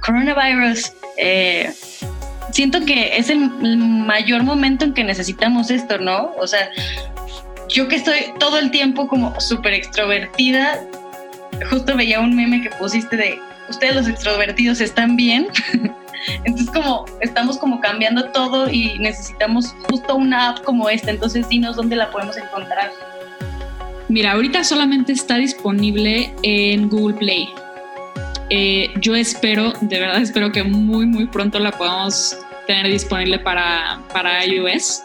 [0.02, 1.74] coronavirus, eh,
[2.52, 6.32] siento que es el mayor momento en que necesitamos esto, ¿no?
[6.38, 6.70] O sea,
[7.70, 10.80] yo que estoy todo el tiempo como súper extrovertida,
[11.70, 13.40] justo veía un meme que pusiste de
[13.72, 15.48] ustedes los extrovertidos están bien.
[16.44, 21.12] Entonces como estamos como cambiando todo y necesitamos justo una app como esta.
[21.12, 22.92] Entonces dinos dónde la podemos encontrar.
[24.08, 27.50] Mira, ahorita solamente está disponible en Google Play.
[28.50, 34.02] Eh, yo espero, de verdad espero que muy muy pronto la podamos tener disponible para,
[34.14, 35.04] para iOS.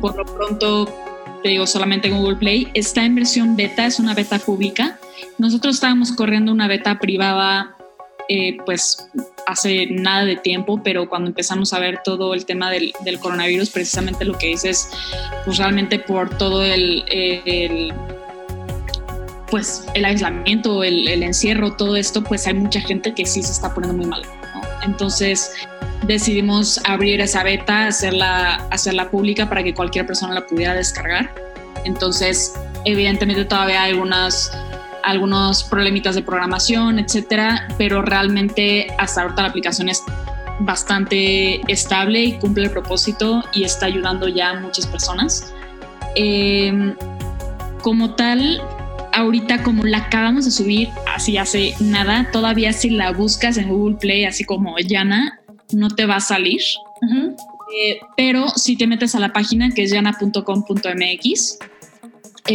[0.00, 0.92] Por lo pronto,
[1.42, 2.68] te digo, solamente en Google Play.
[2.74, 4.98] Está en versión beta, es una beta pública.
[5.38, 7.76] Nosotros estábamos corriendo una beta privada
[8.32, 9.08] eh, pues
[9.44, 14.24] hace nada de tiempo, pero cuando empezamos a ver todo el tema del, coronavirus, precisamente
[14.24, 14.88] lo que dices,
[15.44, 17.92] pues realmente por todo el,
[19.50, 23.74] pues el aislamiento, el, encierro, todo esto, pues hay mucha gente que sí se está
[23.74, 24.22] poniendo muy mal.
[24.84, 25.50] Entonces
[26.06, 31.34] decidimos abrir esa beta, hacerla, hacerla pública para que cualquier persona la pudiera descargar.
[31.84, 32.54] Entonces,
[32.84, 34.52] evidentemente todavía hay algunas
[35.02, 40.02] algunos problemitas de programación, etcétera, pero realmente hasta ahorita la aplicación es
[40.60, 45.52] bastante estable y cumple el propósito y está ayudando ya a muchas personas.
[46.14, 46.94] Em,
[47.82, 48.62] como tal,
[49.12, 53.96] ahorita como la acabamos de subir así hace nada, todavía si la buscas en Google
[53.96, 55.40] Play así como Yana,
[55.72, 56.60] no te va a salir.
[57.02, 61.58] Eh, pero si te metes a la página que es yana.com.mx,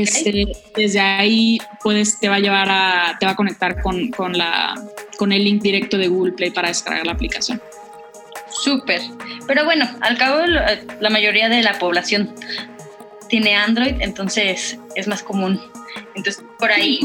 [0.02, 4.38] este, desde ahí puedes, te va a llevar a, te va a conectar con, con,
[4.38, 4.76] la,
[5.18, 7.62] con el link directo de Google Play para descargar la aplicación.
[8.50, 9.02] Súper.
[9.48, 10.42] Pero bueno, al cabo
[11.00, 12.34] la mayoría de la población
[13.28, 15.60] tiene Android, entonces es más común.
[16.16, 17.00] Entonces, por ahí...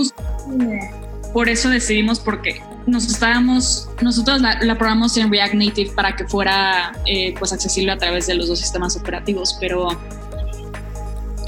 [1.32, 6.26] por eso decidimos porque nos estábamos, nosotros la, la programamos en React Native para que
[6.26, 9.88] fuera eh, pues accesible a través de los dos sistemas operativos, pero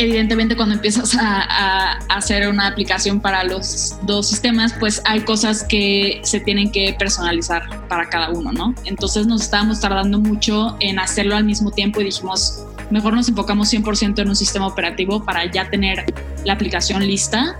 [0.02, 6.20] evidentemente cuando empiezas a, hacer una aplicación para los dos sistemas, pues hay cosas que
[6.24, 8.74] se tienen que personalizar para cada uno, ¿no?
[8.84, 13.72] Entonces nos estábamos tardando mucho en hacerlo al mismo tiempo y dijimos, mejor nos enfocamos
[13.72, 16.04] 100% en un sistema operativo para ya tener
[16.44, 17.58] la aplicación lista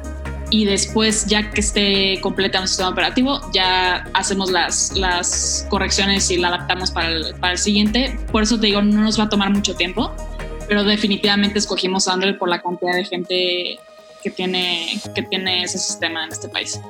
[0.50, 6.36] y después ya que esté completa un sistema operativo ya hacemos las, las correcciones y
[6.36, 8.18] la adaptamos para el, para el siguiente.
[8.30, 10.14] Por eso te digo, no nos va a tomar mucho tiempo
[10.68, 13.78] pero definitivamente escogimos Android por la cantidad de gente
[14.22, 16.80] que tiene, que tiene ese sistema en este país.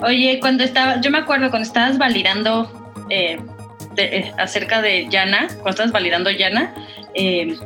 [0.00, 2.70] Oye, cuando estaba, yo me acuerdo cuando estabas validando
[3.10, 3.38] eh,
[3.96, 6.74] eh, acerca de Yana, cuando estabas validando Yana,
[7.14, 7.56] eh,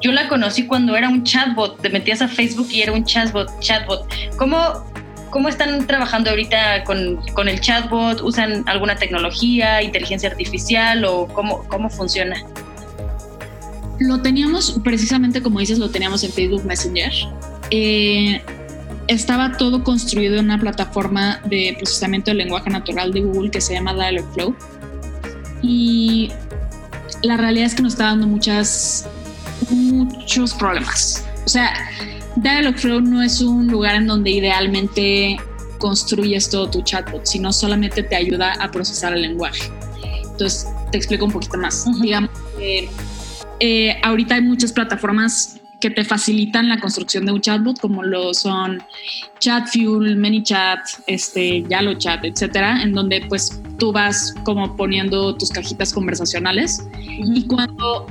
[0.00, 3.58] yo la conocí cuando era un chatbot, te metías a Facebook y era un chatbot,
[3.60, 4.06] chatbot.
[4.36, 4.84] ¿Cómo,
[5.30, 8.20] cómo están trabajando ahorita con, con, el chatbot?
[8.22, 12.42] ¿Usan alguna tecnología, inteligencia artificial o cómo, cómo funciona?
[14.00, 17.12] Lo teníamos, precisamente como dices, lo teníamos en Facebook Messenger.
[17.70, 18.42] Eh,
[19.08, 23.74] estaba todo construido en una plataforma de procesamiento del lenguaje natural de Google que se
[23.74, 24.54] llama Dialogflow.
[25.62, 26.30] Y
[27.22, 29.06] la realidad es que nos está dando muchas,
[29.68, 31.24] muchos problemas.
[31.44, 31.74] O sea,
[32.36, 35.36] Dialogflow no es un lugar en donde idealmente
[35.78, 39.70] construyes todo tu chatbot, sino solamente te ayuda a procesar el lenguaje.
[40.22, 41.84] Entonces, te explico un poquito más.
[42.00, 42.88] Digamos que
[43.60, 48.34] eh, ahorita hay muchas plataformas que te facilitan la construcción de un chatbot, como lo
[48.34, 48.82] son
[49.38, 56.86] ChatFuel, ManyChat, este, YaloChat, etcétera, en donde pues tú vas como poniendo tus cajitas conversacionales
[57.08, 58.06] y cuando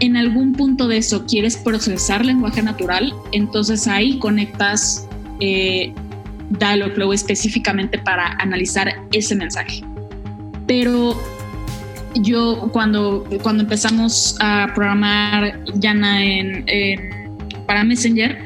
[0.00, 5.06] en algún punto de eso quieres procesar lenguaje natural, entonces ahí conectas
[5.40, 5.92] eh,
[6.58, 9.82] Dialogflow específicamente para analizar ese mensaje.
[10.66, 11.16] Pero
[12.16, 16.64] yo cuando, cuando empezamos a programar Yana en,
[17.66, 18.38] para Messenger,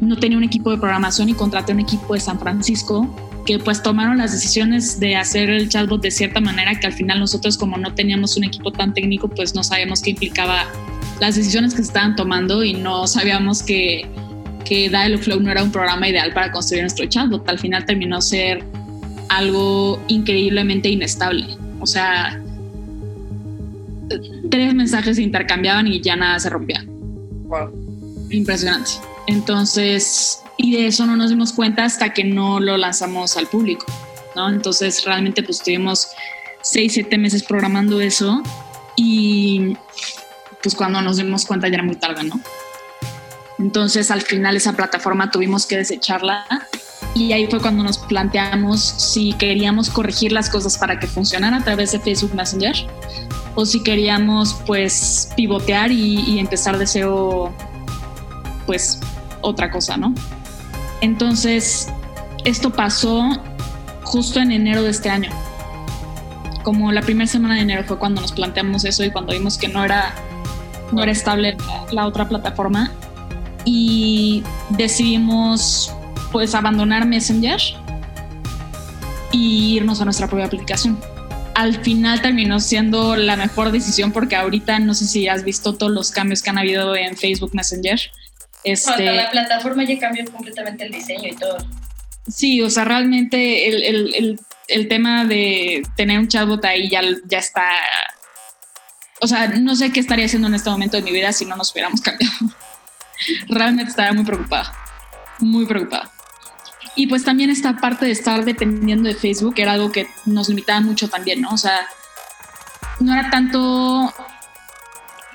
[0.00, 3.08] no tenía un equipo de programación y contraté un equipo de San Francisco
[3.44, 7.18] que pues tomaron las decisiones de hacer el chatbot de cierta manera que al final
[7.18, 10.66] nosotros como no teníamos un equipo tan técnico pues no sabíamos qué implicaba
[11.20, 14.06] las decisiones que se estaban tomando y no sabíamos que,
[14.64, 17.48] que Dialogflow no era un programa ideal para construir nuestro chatbot.
[17.48, 18.62] Al final terminó ser
[19.28, 21.46] algo increíblemente inestable.
[21.80, 22.40] O sea,
[24.50, 26.84] tres mensajes se intercambiaban y ya nada se rompía.
[26.86, 28.28] Wow.
[28.30, 28.90] Impresionante.
[29.26, 33.86] Entonces, y de eso no nos dimos cuenta hasta que no lo lanzamos al público,
[34.34, 34.48] ¿no?
[34.48, 36.08] Entonces, realmente pues tuvimos
[36.62, 38.42] seis, siete meses programando eso
[38.96, 39.76] y
[40.62, 42.40] pues cuando nos dimos cuenta ya era muy tarde, ¿no?
[43.58, 46.46] Entonces, al final esa plataforma tuvimos que desecharla
[47.14, 51.64] y ahí fue cuando nos planteamos si queríamos corregir las cosas para que funcionara a
[51.64, 52.74] través de Facebook Messenger
[53.60, 57.52] o si queríamos pues pivotear y, empezar de cero
[58.66, 59.00] pues
[59.40, 60.14] otra cosa, ¿no?
[61.00, 61.88] Entonces,
[62.44, 63.42] esto pasó
[64.04, 65.30] justo en enero de este año.
[66.62, 69.66] Como la primera semana de enero fue cuando nos planteamos eso y cuando vimos que
[69.66, 70.14] no era,
[70.92, 71.56] no era estable
[71.90, 72.92] la otra plataforma
[73.64, 75.92] y decidimos
[76.30, 77.60] pues abandonar Messenger
[79.32, 80.96] y irnos a nuestra propia aplicación
[81.58, 85.90] al final terminó siendo la mejor decisión porque ahorita no sé si has visto todos
[85.90, 88.00] los cambios que han habido en Facebook Messenger.
[88.62, 91.58] Este, la plataforma ya cambió completamente el diseño y todo.
[92.28, 97.68] Sí, o sea, realmente el, tema de tener un chatbot ahí ya, ya está.
[99.20, 101.56] O sea, no sé qué estaría haciendo en este momento de mi vida si no
[101.56, 102.34] nos hubiéramos cambiado.
[103.48, 104.72] realmente estaría muy preocupada.
[105.40, 106.12] Muy preocupada.
[106.98, 110.80] Y pues también esta parte de estar dependiendo de Facebook era algo que nos limitaba
[110.80, 111.50] mucho también, ¿no?
[111.50, 111.86] O sea,
[112.98, 114.12] no era tanto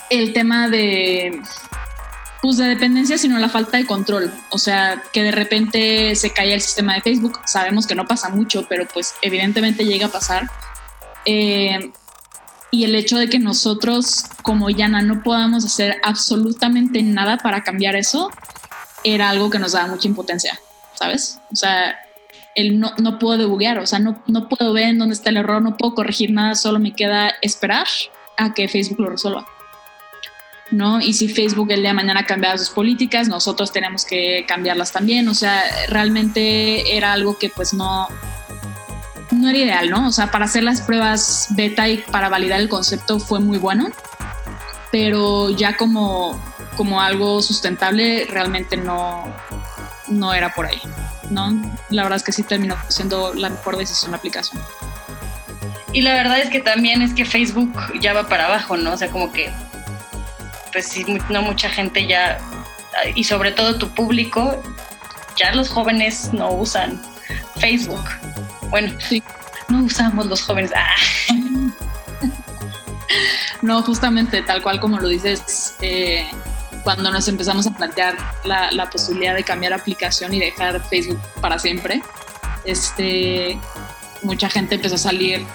[0.09, 1.41] el tema de
[2.41, 4.29] pues de dependencia, sino la falta de control.
[4.49, 7.39] O sea, que de repente se caía el sistema de Facebook.
[7.45, 10.49] Sabemos que no pasa mucho, pero pues evidentemente llega a pasar.
[11.23, 11.93] Eh,
[12.71, 17.95] y el hecho de que nosotros como Yana no podamos hacer absolutamente nada para cambiar
[17.95, 18.31] eso,
[19.05, 20.59] era algo que nos daba mucha impotencia.
[20.93, 21.39] ¿Sabes?
[21.51, 21.99] O sea,
[22.55, 25.37] el no, no puedo debuguear, o sea, no, no puedo ver en dónde está el
[25.37, 27.87] error, no puedo corregir nada, solo me queda esperar
[28.37, 29.47] a que Facebook lo resuelva.
[30.71, 31.01] ¿no?
[31.01, 35.27] Y si Facebook el día de mañana cambia sus políticas, nosotros tenemos que cambiarlas también.
[35.27, 38.07] O sea, realmente era algo que pues no,
[39.31, 40.07] no era ideal, ¿no?
[40.07, 43.89] O sea, para hacer las pruebas beta y para validar el concepto fue muy bueno,
[44.91, 46.39] pero ya como,
[46.75, 49.23] como algo sustentable realmente no,
[50.17, 50.81] no era por ahí,
[51.29, 51.51] ¿no?
[51.89, 54.61] La verdad es que sí terminó siendo la mejor decisión la aplicación.
[55.91, 58.93] Y la verdad es que también es que Facebook ya va para abajo, ¿no?
[58.93, 59.51] O sea, como que,
[60.71, 62.39] pues sí, no mucha gente ya,
[63.15, 64.61] y sobre todo tu público,
[65.37, 67.01] ya los jóvenes no usan
[67.57, 68.03] Facebook.
[68.69, 69.21] Bueno, sí.
[69.69, 70.71] no usamos los jóvenes.
[70.75, 70.95] Ah.
[73.61, 76.27] No, justamente tal cual como lo dices, eh,
[76.83, 82.01] cuando nos empezamos a plantear la, posibilidad de cambiar aplicación y dejar Facebook para siempre,
[82.65, 83.57] este,
[84.21, 85.45] mucha gente empezó a salir,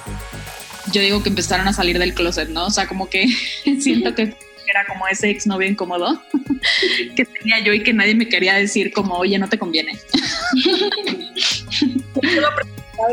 [0.92, 2.66] yo digo que empezaron a salir del closet, ¿no?
[2.66, 3.28] O sea, como que
[3.80, 4.34] siento que
[4.70, 6.22] era como ese exnovio incómodo
[7.16, 9.98] que tenía yo y que nadie me quería decir como, oye, no te conviene.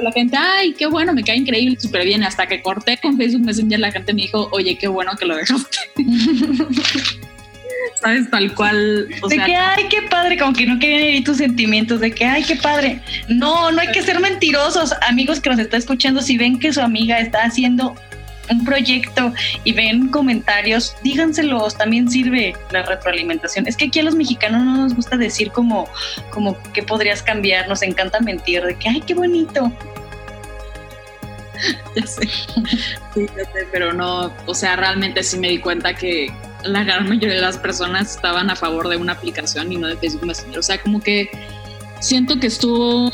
[0.02, 2.24] la gente, ay, qué bueno, me cae increíble, súper bien.
[2.24, 5.36] Hasta que corté con Facebook Messenger, la gente me dijo, oye, qué bueno que lo
[5.36, 5.80] dejaste.
[8.06, 8.30] ¿Sabes?
[8.30, 9.08] Tal cual.
[9.08, 12.44] de que, ay, qué padre, como que no querían herir tus sentimientos, de que, ay,
[12.44, 13.02] qué padre.
[13.28, 14.94] No, no hay que ser mentirosos.
[15.08, 17.96] Amigos que nos está escuchando, si ven que su amiga está haciendo
[18.52, 19.34] un proyecto
[19.64, 23.66] y ven comentarios, díganselos, también sirve la retroalimentación.
[23.68, 25.90] Es que aquí a los mexicanos no nos gusta decir como,
[26.30, 29.72] como que podrías cambiar, nos encanta mentir, de que, ay, qué bonito.
[31.96, 36.32] ya sé, sí, ya sé, pero no, o sea, realmente sí me di cuenta que,
[36.66, 39.98] la gran mayoría de las personas estaban a favor de una aplicación y no de
[39.98, 40.60] Facebook Messenger.
[40.60, 41.30] O sea, como que
[42.00, 43.12] siento que estuvo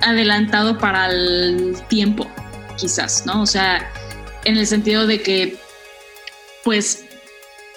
[0.00, 2.30] adelantado para el tiempo,
[2.76, 3.42] quizás, ¿no?
[3.42, 3.90] O sea,
[4.44, 5.56] en el sentido de que,
[6.62, 7.04] pues,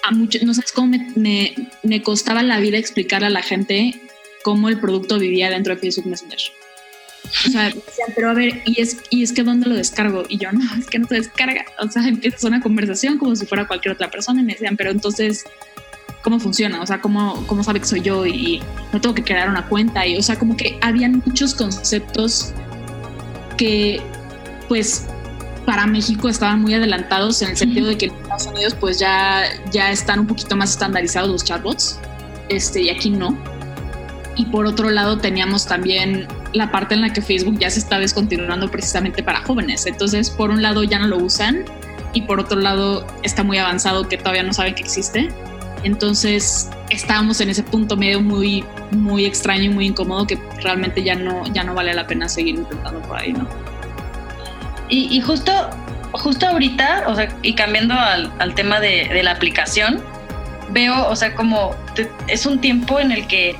[0.02, 4.00] a mucho, no sabes cómo me, me, costaba la vida explicar a la gente
[4.42, 6.38] cómo el producto vivía dentro de Facebook Messenger.
[7.24, 10.24] O sea, decían, pero a ver, ¿y es, y es que dónde lo descargo?
[10.28, 11.64] Y yo, no, es que no se descarga.
[11.78, 14.90] O sea, empiezas una conversación como si fuera cualquier otra persona y me decían, pero
[14.90, 15.44] entonces,
[16.22, 16.80] ¿cómo funciona?
[16.80, 18.26] O sea, ¿cómo, cómo sabe que soy yo?
[18.26, 18.62] Y
[18.92, 20.06] no tengo que crear una cuenta.
[20.06, 22.54] Y, o sea, como que habían muchos conceptos
[23.56, 24.00] que,
[24.68, 25.06] pues,
[25.66, 29.42] para México estaban muy adelantados en el sentido de que en Estados Unidos pues ya,
[29.70, 32.00] ya están un poquito más estandarizados los chatbots
[32.48, 33.36] este, y aquí no.
[34.38, 37.98] Y por otro lado teníamos también la parte en la que Facebook ya se está
[37.98, 39.84] descontinuando precisamente para jóvenes.
[39.84, 41.64] Entonces, por un lado ya no lo usan
[42.14, 45.28] y por otro lado está muy avanzado que todavía no saben que existe.
[45.82, 51.14] Entonces, estábamos en ese punto medio muy muy extraño y muy incómodo que realmente ya
[51.14, 53.46] no ya no vale la pena seguir intentando por ahí, ¿no?
[54.90, 55.52] Y, justo,
[56.12, 60.02] justo ahorita, o sea, y cambiando al, tema de, la aplicación,
[60.70, 61.74] veo, o sea, como
[62.26, 63.54] es un tiempo en el que,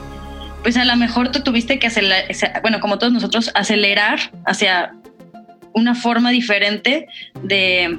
[0.63, 2.27] pues a lo mejor tú tuviste que acelerar,
[2.63, 4.95] bueno, como todos nosotros, acelerar hacia
[5.73, 7.07] una forma diferente
[7.43, 7.99] de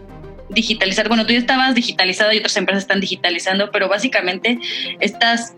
[0.50, 1.08] digitalizar.
[1.08, 4.60] Bueno, tú ya estabas digitalizado y otras empresas están digitalizando, pero básicamente
[5.00, 5.54] estás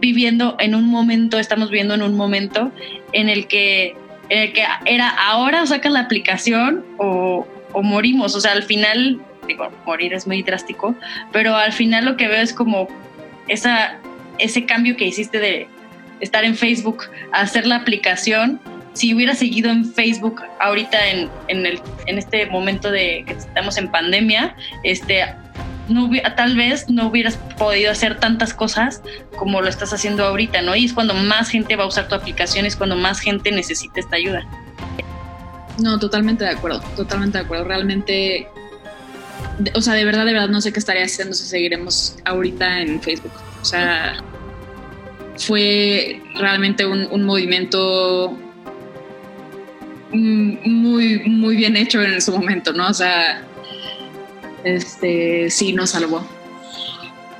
[0.00, 2.72] viviendo en un momento, estamos viviendo en un momento
[3.12, 3.94] en el que
[4.30, 7.46] eh, que era ahora sacas la aplicación o,
[7.82, 8.36] morimos.
[8.36, 10.94] O sea, al final, digo, morir es muy drástico,
[11.32, 12.86] pero al final lo que veo es como
[13.48, 13.98] esa,
[14.38, 15.68] ese cambio que hiciste de
[16.20, 18.60] estar en Facebook hacer la aplicación.
[18.92, 23.76] Si hubiera seguido en Facebook ahorita en, en, el, en este momento de que estamos
[23.76, 25.24] en pandemia, este,
[25.90, 29.02] no tal vez no hubieras podido hacer tantas cosas
[29.36, 30.74] como lo estás haciendo ahorita, ¿no?
[30.74, 34.00] Y es cuando más gente va a usar tu aplicación, es cuando más gente necesita
[34.00, 34.46] esta ayuda.
[35.78, 37.64] No, totalmente de acuerdo, totalmente de acuerdo.
[37.64, 38.48] Realmente,
[39.74, 43.00] o sea, de verdad, de verdad no sé qué estaría haciendo si seguiremos ahorita en
[43.00, 43.32] Facebook.
[43.60, 44.22] O sea,
[45.36, 48.38] fue realmente un, un movimiento
[50.12, 52.88] muy, muy bien hecho en su momento, ¿no?
[52.88, 53.42] O sea,
[54.64, 56.26] este, sí nos salvó.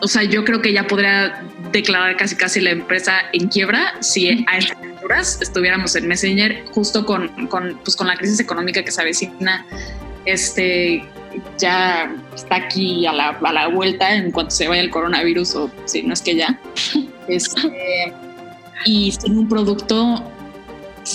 [0.01, 4.45] O sea, yo creo que ya podría declarar casi casi la empresa en quiebra si
[4.49, 8.91] a estas alturas estuviéramos en Messenger justo con, con, pues con la crisis económica que
[8.91, 9.67] se avecina.
[10.25, 11.05] Este,
[11.59, 15.71] ya está aquí a la, a la, vuelta en cuanto se vaya el coronavirus o
[15.85, 16.59] si no es que ya.
[18.85, 20.25] Y sin un producto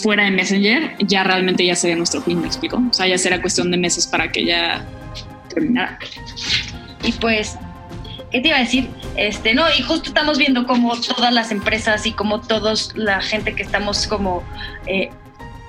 [0.02, 2.82] fuera de Messenger, ya realmente ya sería nuestro fin, me explico.
[2.90, 4.86] O sea, ya será cuestión de meses para que ya
[7.04, 7.58] y pues,
[8.32, 8.90] ¿qué te iba a decir?
[9.16, 13.56] Este, no, y justo estamos viendo como todas las empresas y como todos la gente
[13.56, 14.44] que estamos como
[14.88, 15.10] eh,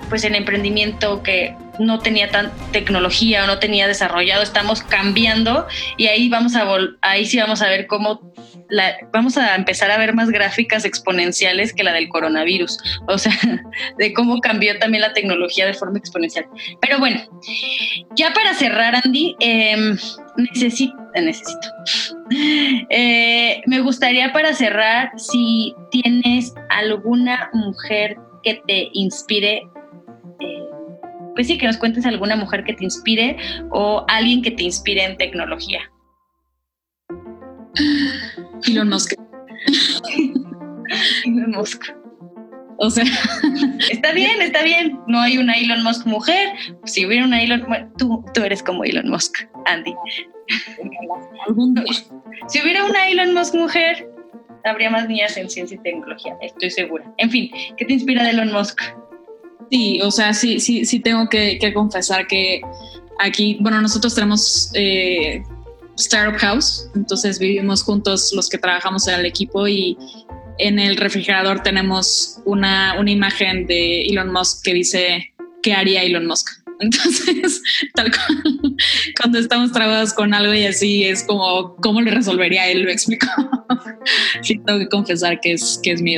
[0.09, 5.67] pues en emprendimiento que no tenía tan tecnología o no tenía desarrollado, estamos cambiando
[5.97, 6.65] y ahí vamos a
[7.01, 8.21] ahí sí vamos a ver cómo
[9.13, 13.33] vamos a empezar a ver más gráficas exponenciales que la del coronavirus, o sea,
[13.97, 16.45] de cómo cambió también la tecnología de forma exponencial.
[16.81, 17.21] Pero bueno,
[18.15, 19.97] ya para cerrar, Andy, em,
[20.37, 21.67] necesito, eh, necesito,
[22.89, 29.63] eh, me gustaría para cerrar si tienes alguna mujer que te inspire
[31.37, 33.37] pues sí, que nos cuentes alguna mujer que te inspire
[33.69, 35.81] o alguien que te inspire en tecnología.
[38.67, 39.13] Elon Musk.
[41.25, 41.83] Elon Musk.
[42.79, 43.05] O sea,
[43.89, 44.99] está bien, está bien.
[45.07, 46.53] No hay una Elon Musk mujer.
[46.85, 47.65] Si hubiera una Elon,
[47.97, 49.95] tú, tú eres como Elon Musk, Andy.
[52.47, 54.07] Si hubiera una Elon Musk mujer,
[54.63, 57.11] habría más niñas en ciencia y tecnología, estoy segura.
[57.17, 58.79] En fin, ¿qué te inspira de Elon Musk?
[59.71, 62.61] Sí, o sea, sí, sí, sí tengo que, confesar que
[63.19, 65.43] aquí, bueno, nosotros tenemos eh,
[65.97, 69.97] Startup House, entonces vivimos juntos los que trabajamos en el equipo y
[70.59, 76.25] en el refrigerador tenemos una, una imagen de Elon Musk que dice, ¿qué haría Elon
[76.25, 76.47] Musk?
[76.79, 77.61] Entonces,
[77.95, 78.75] tal cual,
[79.19, 82.83] cuando estamos trabajados con algo y así, es como, ¿cómo le resolvería él?
[82.83, 83.25] Lo explico.
[84.43, 86.17] sí, tengo que confesar que es, que es mi.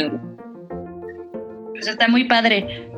[1.72, 2.92] Pues está muy padre.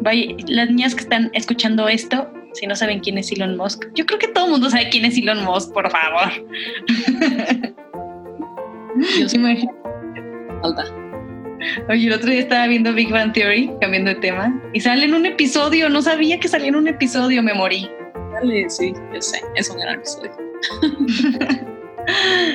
[0.47, 4.19] las niñas que están escuchando esto, si no saben quién es Elon Musk, yo creo
[4.19, 6.31] que todo el mundo sabe quién es Elon Musk, por favor.
[9.19, 9.67] yo sí me
[10.61, 10.85] Falta.
[11.89, 15.13] Oye, el otro día estaba viendo Big Bang Theory, cambiando de tema, y sale en
[15.13, 17.89] un episodio, no sabía que salía en un episodio, me morí.
[18.33, 20.31] Dale, sí, yo sé, es un gran episodio.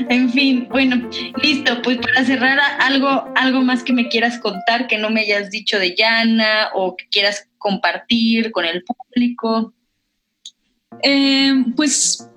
[0.09, 1.09] en fin, bueno,
[1.43, 1.81] listo.
[1.83, 5.79] Pues para cerrar, algo, algo más que me quieras contar que no me hayas dicho
[5.79, 9.73] de Yana o que quieras compartir con el público.
[11.03, 12.29] Eh, pues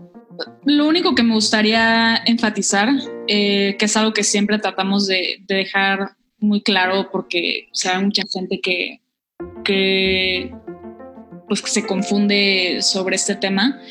[0.66, 2.90] lo único que me gustaría enfatizar,
[3.28, 8.62] eh, que es algo que siempre tratamos de, dejar muy claro porque sabe mucha gente
[8.62, 9.02] que,
[9.64, 10.54] que
[11.48, 13.82] pues se confunde sobre este tema,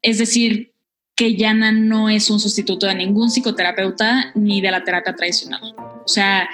[0.00, 0.72] es decir,
[1.14, 5.74] que Yana no es un sustituto de ningún psicoterapeuta ni de la terapia tradicional.
[5.76, 6.48] O sea,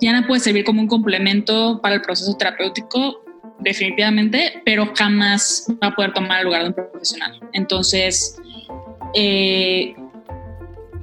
[0.00, 3.24] Yana puede servir como un complemento para el proceso terapéutico,
[3.60, 7.40] definitivamente, pero jamás va a poder tomar el lugar de un profesional.
[7.52, 8.36] Entonces,
[9.14, 9.94] eh,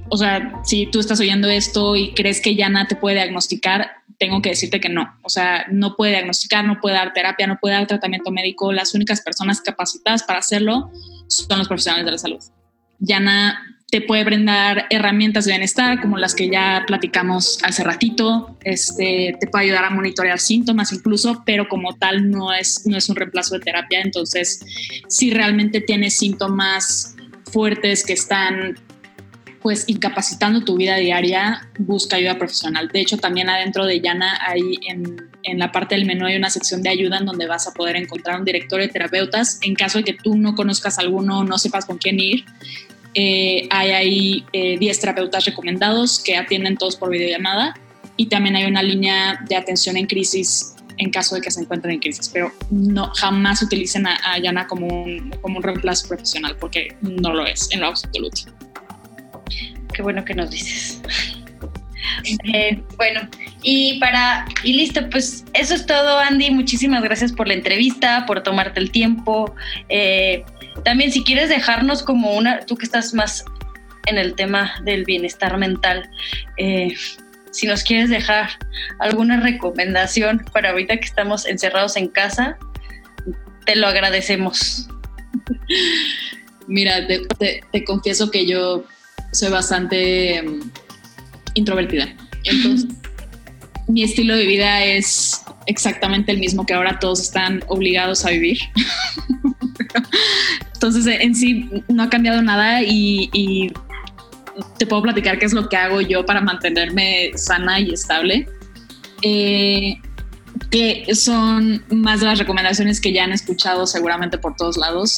[0.09, 4.41] o sea, si tú estás oyendo esto y crees que Yana te puede diagnosticar, tengo
[4.41, 5.17] que decirte que no.
[5.23, 8.71] O sea, no puede diagnosticar, no puede dar terapia, no puede dar tratamiento médico.
[8.71, 10.91] Las únicas personas capacitadas para hacerlo
[11.27, 12.39] son los profesionales de la salud.
[12.99, 19.35] Yana te puede brindar herramientas de bienestar como las que ya platicamos hace ratito, este,
[19.37, 23.17] te puede ayudar a monitorear síntomas incluso, pero como tal no es, no es un
[23.17, 23.99] reemplazo de terapia.
[24.01, 24.65] Entonces,
[25.09, 27.17] si realmente tienes síntomas
[27.51, 28.79] fuertes que están
[29.61, 32.87] pues incapacitando tu vida diaria, busca ayuda profesional.
[32.87, 36.49] De hecho, también adentro de Yana, hay en, en, la parte del menú hay una
[36.49, 39.59] sección de ayuda en donde vas a poder encontrar un director de terapeutas.
[39.61, 42.45] En caso de que tú no conozcas alguno, no sepas con quién ir,
[43.13, 47.75] eh, hay ahí 10 eh, terapeutas recomendados que atienden todos por videollamada
[48.17, 51.95] y también hay una línea de atención en crisis en caso de que se encuentren
[51.95, 56.55] en crisis, pero no jamás utilicen a, a Yana como un, como un reemplazo profesional
[56.59, 58.41] porque no lo es en lo absoluto.
[59.93, 61.01] Qué bueno que nos dices.
[62.53, 63.21] Eh, bueno,
[63.63, 66.49] y para, y listo, pues eso es todo, Andy.
[66.51, 69.55] Muchísimas gracias por la entrevista, por tomarte el tiempo.
[69.89, 70.43] Eh,
[70.83, 73.45] también si quieres dejarnos como una, tú que estás más
[74.07, 76.09] en el tema del bienestar mental,
[76.57, 76.95] eh,
[77.51, 78.49] si nos quieres dejar
[78.99, 82.57] alguna recomendación para ahorita que estamos encerrados en casa,
[83.65, 84.89] te lo agradecemos.
[86.67, 88.85] Mira, te, confieso que yo
[89.33, 90.71] soy bastante mm,
[91.55, 92.15] introvertida.
[92.43, 93.00] Entonces,
[93.87, 98.59] mi estilo de vida es exactamente el mismo que ahora todos están obligados a vivir.
[100.73, 103.71] Entonces, en sí no ha cambiado nada y,
[104.77, 108.47] te puedo platicar qué es lo que hago yo para mantenerme sana y estable.
[109.21, 109.95] Eh,
[110.69, 115.17] que son más de las recomendaciones que ya han escuchado seguramente por todos lados,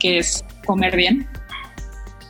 [0.00, 1.28] que es comer bien,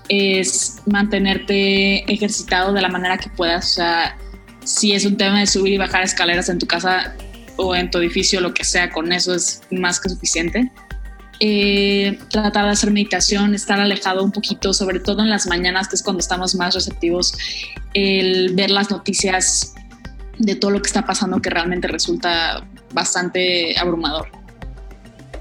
[0.08, 3.72] es mantenerte ejercitado de la manera que puedas.
[3.72, 4.16] O sea,
[4.64, 7.14] si es un tema de subir y bajar escaleras en tu casa
[7.56, 10.70] o en tu edificio, lo que sea, con eso es más que suficiente.
[11.40, 15.96] Eh, tratar de hacer meditación, estar alejado un poquito, sobre todo en las mañanas, que
[15.96, 17.34] es cuando estamos más receptivos,
[17.94, 19.74] el ver las noticias
[20.38, 24.28] de todo lo que está pasando que realmente resulta bastante abrumador.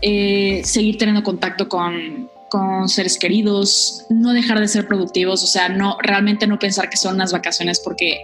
[0.02, 5.70] Eh, seguir teniendo contacto con, con seres queridos, no dejar de ser productivos, o sea,
[5.70, 8.20] no realmente no pensar que son unas vacaciones porque,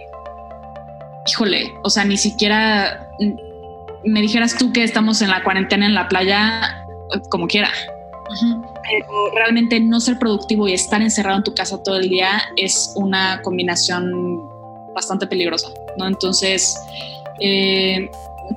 [1.28, 3.08] híjole, o sea, ni siquiera
[4.04, 6.86] me dijeras tú que estamos en la cuarentena en la playa,
[7.30, 7.70] como quiera.
[8.88, 12.92] Pero realmente no ser productivo y estar encerrado en tu casa todo el día es
[12.94, 14.42] una combinación
[14.94, 16.06] bastante peligrosa, ¿no?
[16.06, 16.78] Entonces,
[17.40, 18.10] eh,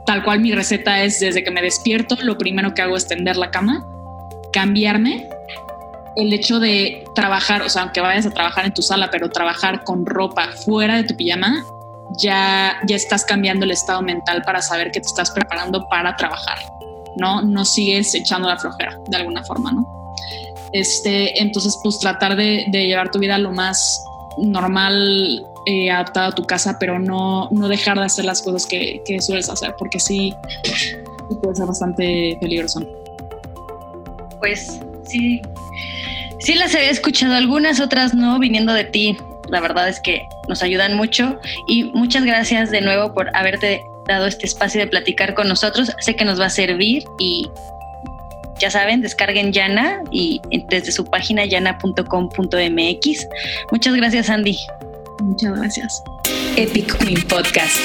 [0.06, 3.38] tal cual mi receta es desde que me despierto, lo primero que hago es tender
[3.38, 3.86] la cama,
[4.52, 5.30] cambiarme
[6.16, 9.84] el hecho de trabajar, o sea, aunque vayas a trabajar en tu sala, pero trabajar
[9.84, 11.64] con ropa fuera de tu pijama,
[12.18, 16.58] ya, ya estás cambiando el estado mental para saber que te estás preparando para trabajar,
[17.18, 17.42] ¿no?
[17.42, 19.86] No sigues echando la flojera de alguna forma, ¿no?
[20.74, 24.04] Este, entonces, pues tratar de, llevar tu vida lo más
[24.38, 29.22] normal, eh, a tu casa, pero no, no dejar de hacer las cosas que, que
[29.22, 30.34] sueles hacer, porque sí,
[31.42, 32.82] puede ser bastante peligroso.
[34.40, 35.42] Pues sí,
[36.40, 39.18] sí las había escuchado, algunas otras no, viniendo de ti.
[39.52, 44.26] La verdad es que nos ayudan mucho y muchas gracias de nuevo por haberte dado
[44.26, 45.92] este espacio de platicar con nosotros.
[46.00, 47.50] Sé que nos va a servir y
[48.60, 50.40] ya saben, descarguen Yana y
[50.70, 53.28] desde su página yana.com.mx.
[53.72, 54.58] Muchas gracias, Andy.
[55.20, 56.04] Muchas gracias.
[56.56, 57.78] Epic Queen Podcast.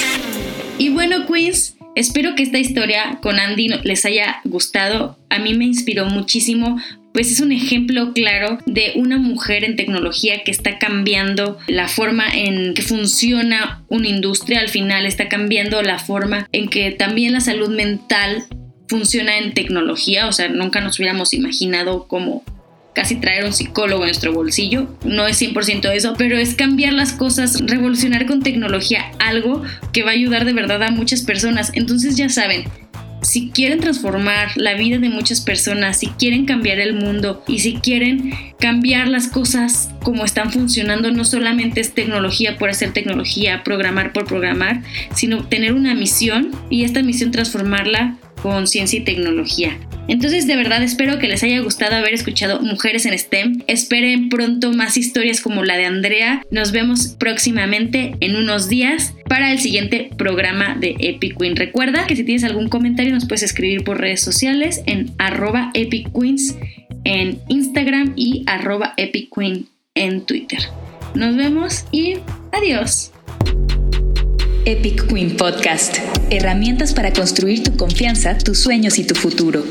[0.79, 5.17] Y bueno, Queens, espero que esta historia con Andy les haya gustado.
[5.31, 6.79] A mí me inspiró muchísimo
[7.17, 12.27] pues es un ejemplo claro de una mujer en tecnología que está cambiando la forma
[12.31, 17.41] en que funciona una industria, al final está cambiando la forma en que también la
[17.41, 18.45] salud mental
[18.87, 22.45] funciona en tecnología, o sea, nunca nos hubiéramos imaginado cómo
[22.95, 27.15] casi traer un psicólogo en nuestro bolsillo, no es 100% eso, pero es cambiar las
[27.15, 29.63] cosas, revolucionar con tecnología algo
[29.95, 31.73] que va a ayudar de verdad a muchas personas.
[31.75, 32.65] Entonces ya saben,
[33.37, 37.75] si quieren transformar la vida de muchas personas, si quieren cambiar el mundo y si
[37.75, 44.15] quieren cambiar las cosas como están funcionando, no solamente es tecnología por hacer tecnología, programar
[44.15, 44.81] por programar,
[45.15, 49.79] sino tener una misión y esta misión transformarla con ciencia y tecnología.
[50.09, 53.63] Entonces de verdad espero que les haya gustado haber escuchado Mujeres en STEM.
[53.67, 56.43] Esperen pronto más historias como la de Andrea.
[56.51, 61.57] Nos vemos próximamente en unos días para el siguiente programa de Epic Queen.
[61.57, 66.09] Recuerda que si tienes algún comentario nos puedes escribir por redes sociales en arroba Epic
[66.13, 66.57] Queens
[67.05, 70.61] en Instagram y arroba Epic Queen en Twitter.
[71.15, 72.17] Nos vemos y
[72.53, 73.13] adiós.
[74.69, 75.99] Epic Queen Podcast.
[76.29, 79.63] Herramientas para construir tu confianza, tus sueños y tu futuro.